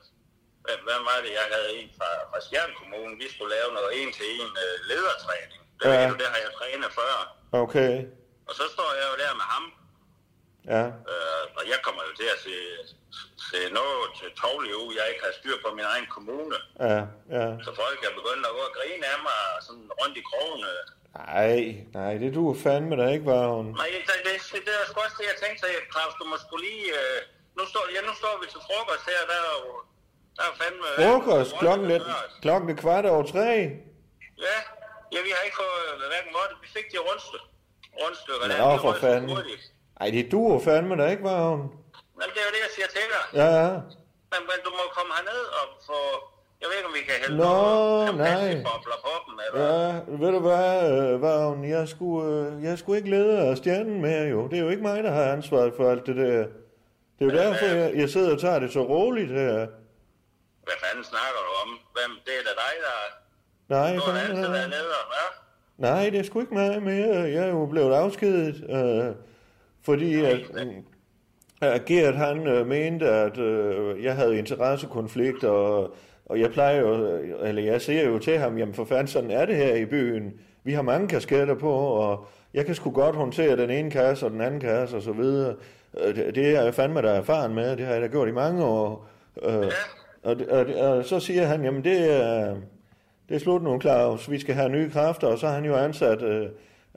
[0.65, 3.13] hvad, hvad var det, jeg havde en fra, fra Skjern Kommune.
[3.23, 5.61] Vi skulle lave noget en-til-en øh, ledertræning.
[5.79, 5.93] Det, Ja.
[6.03, 6.09] ja.
[6.21, 7.13] det har jeg trænet før.
[7.63, 7.93] Okay.
[8.47, 9.65] Og så står jeg jo der med ham,
[10.73, 10.83] Ja.
[11.11, 12.53] øh, og jeg kommer jo til at se,
[13.51, 16.57] se noget til tovlig ud, jeg ikke har styr på min egen kommune.
[16.89, 16.99] Ja,
[17.37, 17.45] ja.
[17.65, 20.71] Så folk er begyndt at gå og grine af mig sådan rundt i krogene.
[21.21, 21.55] Nej,
[21.99, 23.65] nej, det du fandme da ikke, var hun.
[23.81, 24.17] Nej, det, det,
[24.53, 26.85] det, det er sgu også det, jeg tænkte sig, Claus, du må sgu lige...
[27.01, 27.17] Øh,
[27.57, 29.63] nu, står, ja, nu står vi til frokost her, der er jo...
[30.37, 30.85] Der er fandme...
[31.01, 32.05] Frokost klokken lidt,
[32.43, 33.49] klokken er kvart over tre.
[34.47, 34.57] Ja,
[35.13, 36.53] ja, vi har ikke fået øh, hverken måtte.
[36.63, 37.47] Vi fik de rundstykker.
[38.01, 38.57] Rundstykker der.
[38.63, 39.29] Nå, Det for fanden.
[40.01, 41.61] Ej, det duer fandme da ikke, var hun.
[42.23, 43.23] Men det er jo det, jeg siger til dig.
[43.41, 43.69] Ja, ja.
[44.31, 45.99] Men, men du må komme herned og få...
[46.61, 48.27] Jeg ved ikke, om vi kan hælde Nå, noget nej.
[48.27, 49.59] champagnebobler på dem, eller...
[49.65, 49.89] Ja,
[50.21, 54.23] ved du hvad, øh, Vagn, jeg skulle, øh, jeg skulle ikke lede af stjernen mere
[54.35, 54.47] jo.
[54.47, 56.37] Det er jo ikke mig, der har ansvaret for alt det der.
[57.15, 59.53] Det er jo derfor, jeg, jeg sidder og tager det så roligt her.
[60.65, 61.69] Hvad fanden snakker du om?
[61.95, 62.97] Hvem, det er da dig, der...
[63.75, 64.51] Nej, Du fanden, altid nej.
[64.51, 65.03] været leder?
[65.77, 67.15] Nej, det er sgu ikke mig mere.
[67.15, 69.15] Jeg er jo blevet afskedet, øh,
[69.85, 70.67] fordi at, at
[71.85, 75.93] Gert han øh, mente, at øh, jeg havde interessekonflikt, og,
[76.25, 79.45] og jeg plejer jo, eller jeg siger jo til ham, jamen for fanden, sådan er
[79.45, 80.33] det her i byen.
[80.63, 84.31] Vi har mange kasketter på, og jeg kan sgu godt håndtere den ene kasse og
[84.31, 85.55] den anden kasse og så videre.
[86.03, 88.31] Øh, Det, det er jeg fandme da erfaren med, det har jeg da gjort i
[88.31, 89.07] mange år.
[89.43, 89.71] Øh,
[90.23, 92.55] og, og, og så siger han, jamen det er,
[93.29, 94.31] det er slut nu, Claus.
[94.31, 96.47] Vi skal have nye kræfter, og så har han jo ansat øh,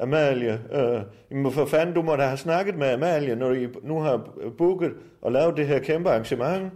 [0.04, 0.54] Amalie.
[0.78, 4.16] Øh, jamen for fanden, du må da have snakket med Amalie, når I nu har
[4.58, 4.92] booket
[5.22, 6.72] og lavet det her kæmpe arrangement.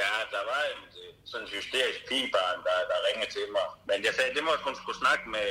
[0.00, 0.80] Ja, der var en
[1.24, 3.66] sådan en hysterisk pigebarn, der, der ringede til mig.
[3.88, 5.50] Men jeg sagde, det måtte hun skulle snakke med,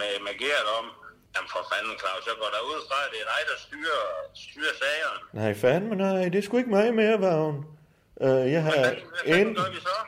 [0.00, 0.86] med, med Gert om.
[1.34, 4.02] Jamen for fanden, Claus, jeg går derud fra, at det er dig, der styrer,
[4.44, 5.20] styrer sagerne.
[5.40, 7.56] Nej, fandme nej, det er sgu ikke mig mere, Vagn.
[8.24, 8.84] Øh, jeg har Hvad
[9.26, 9.54] fanden en...
[9.54, 9.98] gør vi så?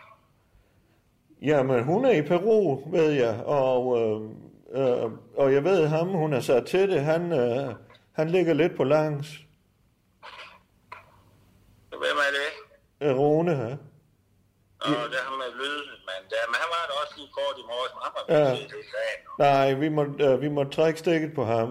[1.43, 4.21] Jamen, hun er i Peru, ved jeg, og, øh,
[4.73, 7.75] øh, og jeg ved ham, hun er sat til det, han, øh,
[8.13, 9.29] han ligger lidt på langs.
[11.89, 12.51] Hvem er det?
[13.09, 13.77] Øh, Rune her.
[14.81, 16.43] Og det er ham med lydmand der.
[16.49, 18.51] Men han var der også lige kort i morges, men han var Ja.
[18.51, 18.57] ja.
[18.95, 19.21] sagen.
[19.39, 21.69] Nej, vi må, øh, vi må trække stikket på ham.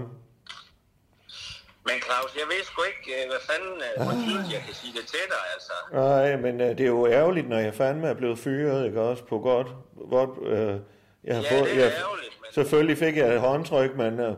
[1.88, 4.93] Men Claus, jeg ved sgu ikke, øh, hvad fanden, øh, hvor tydeligt jeg kan sige
[5.00, 5.74] det til dig, altså.
[5.93, 9.24] Nej, men øh, det er jo ærgerligt, når jeg fandme er blevet fyret, ikke også,
[9.24, 9.68] på godt,
[10.10, 10.80] godt øh,
[11.28, 14.13] jeg har Ja, fået, det er jeg, ærgerligt, men- Selvfølgelig fik jeg et håndtryk, men
[14.28, 14.34] øh,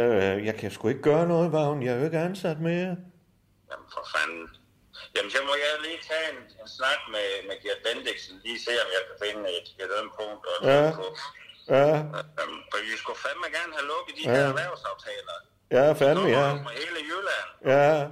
[0.00, 2.92] øh, jeg kan sgu ikke gøre noget, Vagn, jeg er jo ikke ansat mere.
[3.70, 4.44] Jamen for fanden.
[5.16, 8.72] Jamen så må jeg lige tage en, en snak med, med Gert Bendiksen, lige se
[8.84, 10.90] om jeg kan finde et, et ømpunkt og et Ja.
[11.00, 11.06] på.
[11.76, 11.90] Ja,
[12.40, 14.34] Øhm, for vi skulle fandme gerne have lukket de Ja.
[14.36, 15.36] her erhvervsaftaler.
[15.76, 16.46] ja, fandme, ja.
[16.54, 17.48] Med hele Jylland.
[17.74, 18.06] Ja,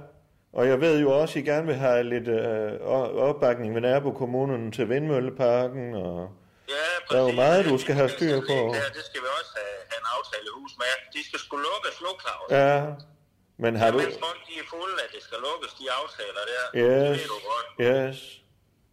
[0.53, 2.71] og jeg ved jo også, at I gerne vil have lidt øh,
[3.29, 6.29] opbakning ved nabokommunerne til Vindmølleparken, og
[6.75, 8.57] Ja, der er jo meget, du skal have styr på.
[8.79, 10.93] Ja, det skal vi også have, have en aftalehus med.
[11.15, 12.47] De skal skulle lukkes nu, Claus.
[12.61, 12.77] Ja,
[13.63, 13.97] men har du...
[13.97, 16.63] Mens folk de er fulde, at det skal lukkes, de aftaler der.
[16.73, 17.67] Det Yes, ved du godt.
[17.87, 18.17] yes.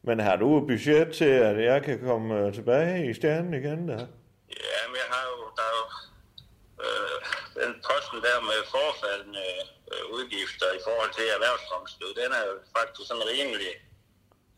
[0.09, 3.81] Men har du et budget til, at jeg kan komme øh, tilbage i stjernen igen,
[3.93, 4.03] der?
[4.69, 5.87] Ja, men jeg har jo, der er jo
[6.85, 7.17] øh,
[7.61, 9.47] den posten der med forfaldende
[9.93, 13.73] øh, udgifter i forhold til erhvervsfremstød, den er jo faktisk sådan rimelig.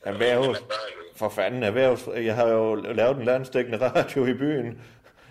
[0.07, 0.59] Erhvervs...
[1.16, 2.09] For fanden, erhvervs...
[2.14, 4.82] Jeg har jo lavet en landstækkende radio i byen.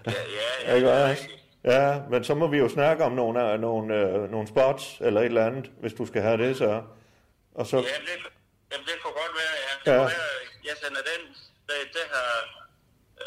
[0.08, 1.30] Ja, ja, ja, Ikke også?
[1.64, 5.22] Ja, men så må vi jo snakke om nogle, øh, nogle, øh, nogle spots, eller
[5.22, 6.82] et eller andet, hvis du skal have det, så...
[7.56, 7.78] Og så...
[7.78, 7.88] Ja, det,
[8.72, 9.54] jamen, det kunne godt være,
[9.86, 9.94] Ja.
[9.94, 10.00] ja.
[10.00, 10.10] Være,
[10.66, 11.22] jeg sender den,
[11.68, 12.32] det, det har,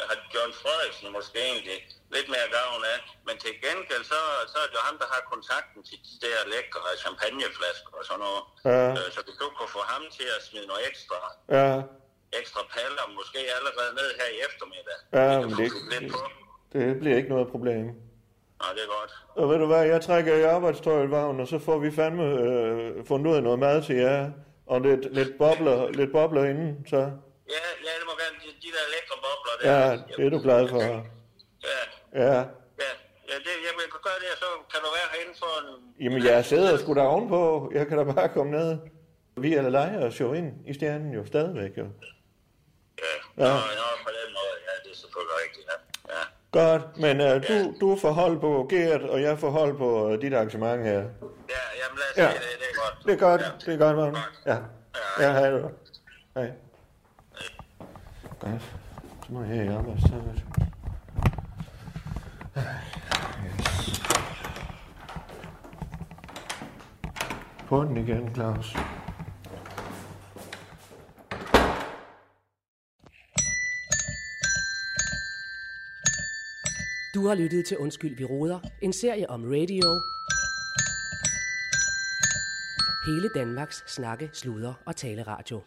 [0.09, 1.79] har John Frederiksen måske egentlig
[2.15, 2.97] lidt mere gavn af.
[3.27, 4.19] Men til gengæld, så,
[4.51, 8.21] så er det jo ham, der har kontakten til de der lækre champagneflasker og sådan
[8.25, 8.41] noget.
[8.69, 8.83] Ja.
[8.99, 11.17] Øh, Så hvis du kunne få ham til at smide noget ekstra,
[11.59, 11.71] Ja,
[12.41, 14.97] ekstra paller, måske allerede ned her i eftermiddag.
[15.19, 16.19] ja, men det, på.
[16.73, 17.85] det bliver ikke noget problem.
[18.61, 19.13] Nå, det er godt.
[19.39, 23.05] Og ved du hvad, jeg trækker i arbejdstøjet, Vagn, og så får vi fandme øh,
[23.09, 24.31] fundet ud af noget mad til jer.
[24.73, 26.97] Og lidt, lidt, bobler, lidt bobler inden, så...
[26.97, 29.89] Ja, ja, det må gerne, de, de der lækre bobler der.
[29.89, 31.05] Ja, det er du glad for.
[32.13, 32.37] Ja, Ja.
[32.83, 32.91] ja.
[33.29, 36.03] Ja, det, jeg vil gøre det, og så kan du være herinde for en...
[36.03, 37.71] Jamen, jeg sidder sgu da ovenpå.
[37.73, 38.77] Jeg kan da bare komme ned.
[39.37, 41.83] Vi er leger os jo ind i stjernen jo stadigvæk, jo.
[41.83, 43.05] Ja,
[43.37, 43.43] Ja.
[43.43, 45.77] Nå, nå, på den måde, ja, det er selvfølgelig rigtigt, ja.
[46.15, 46.23] ja.
[46.51, 50.21] Godt, men uh, du, du får hold på Gert, og jeg får hold på uh,
[50.21, 50.99] dit arrangement her.
[50.99, 51.03] Ja,
[51.81, 52.23] jamen lad os Ja.
[52.23, 52.29] ja.
[52.29, 53.05] det, det er godt.
[53.05, 54.17] Det er godt, det er godt, Vagn.
[54.45, 54.57] Ja.
[55.19, 55.69] Ja, hej du.
[56.35, 56.51] Hej.
[58.39, 58.61] Godt.
[59.25, 60.68] Så må jeg her i arbejdstøjet.
[67.69, 68.75] På den igen, Claus.
[77.13, 78.59] Du har lyttet til Undskyld, vi råder.
[78.81, 80.01] En serie om radio.
[83.05, 85.61] Hele Danmarks snakke, sluder og taleradio.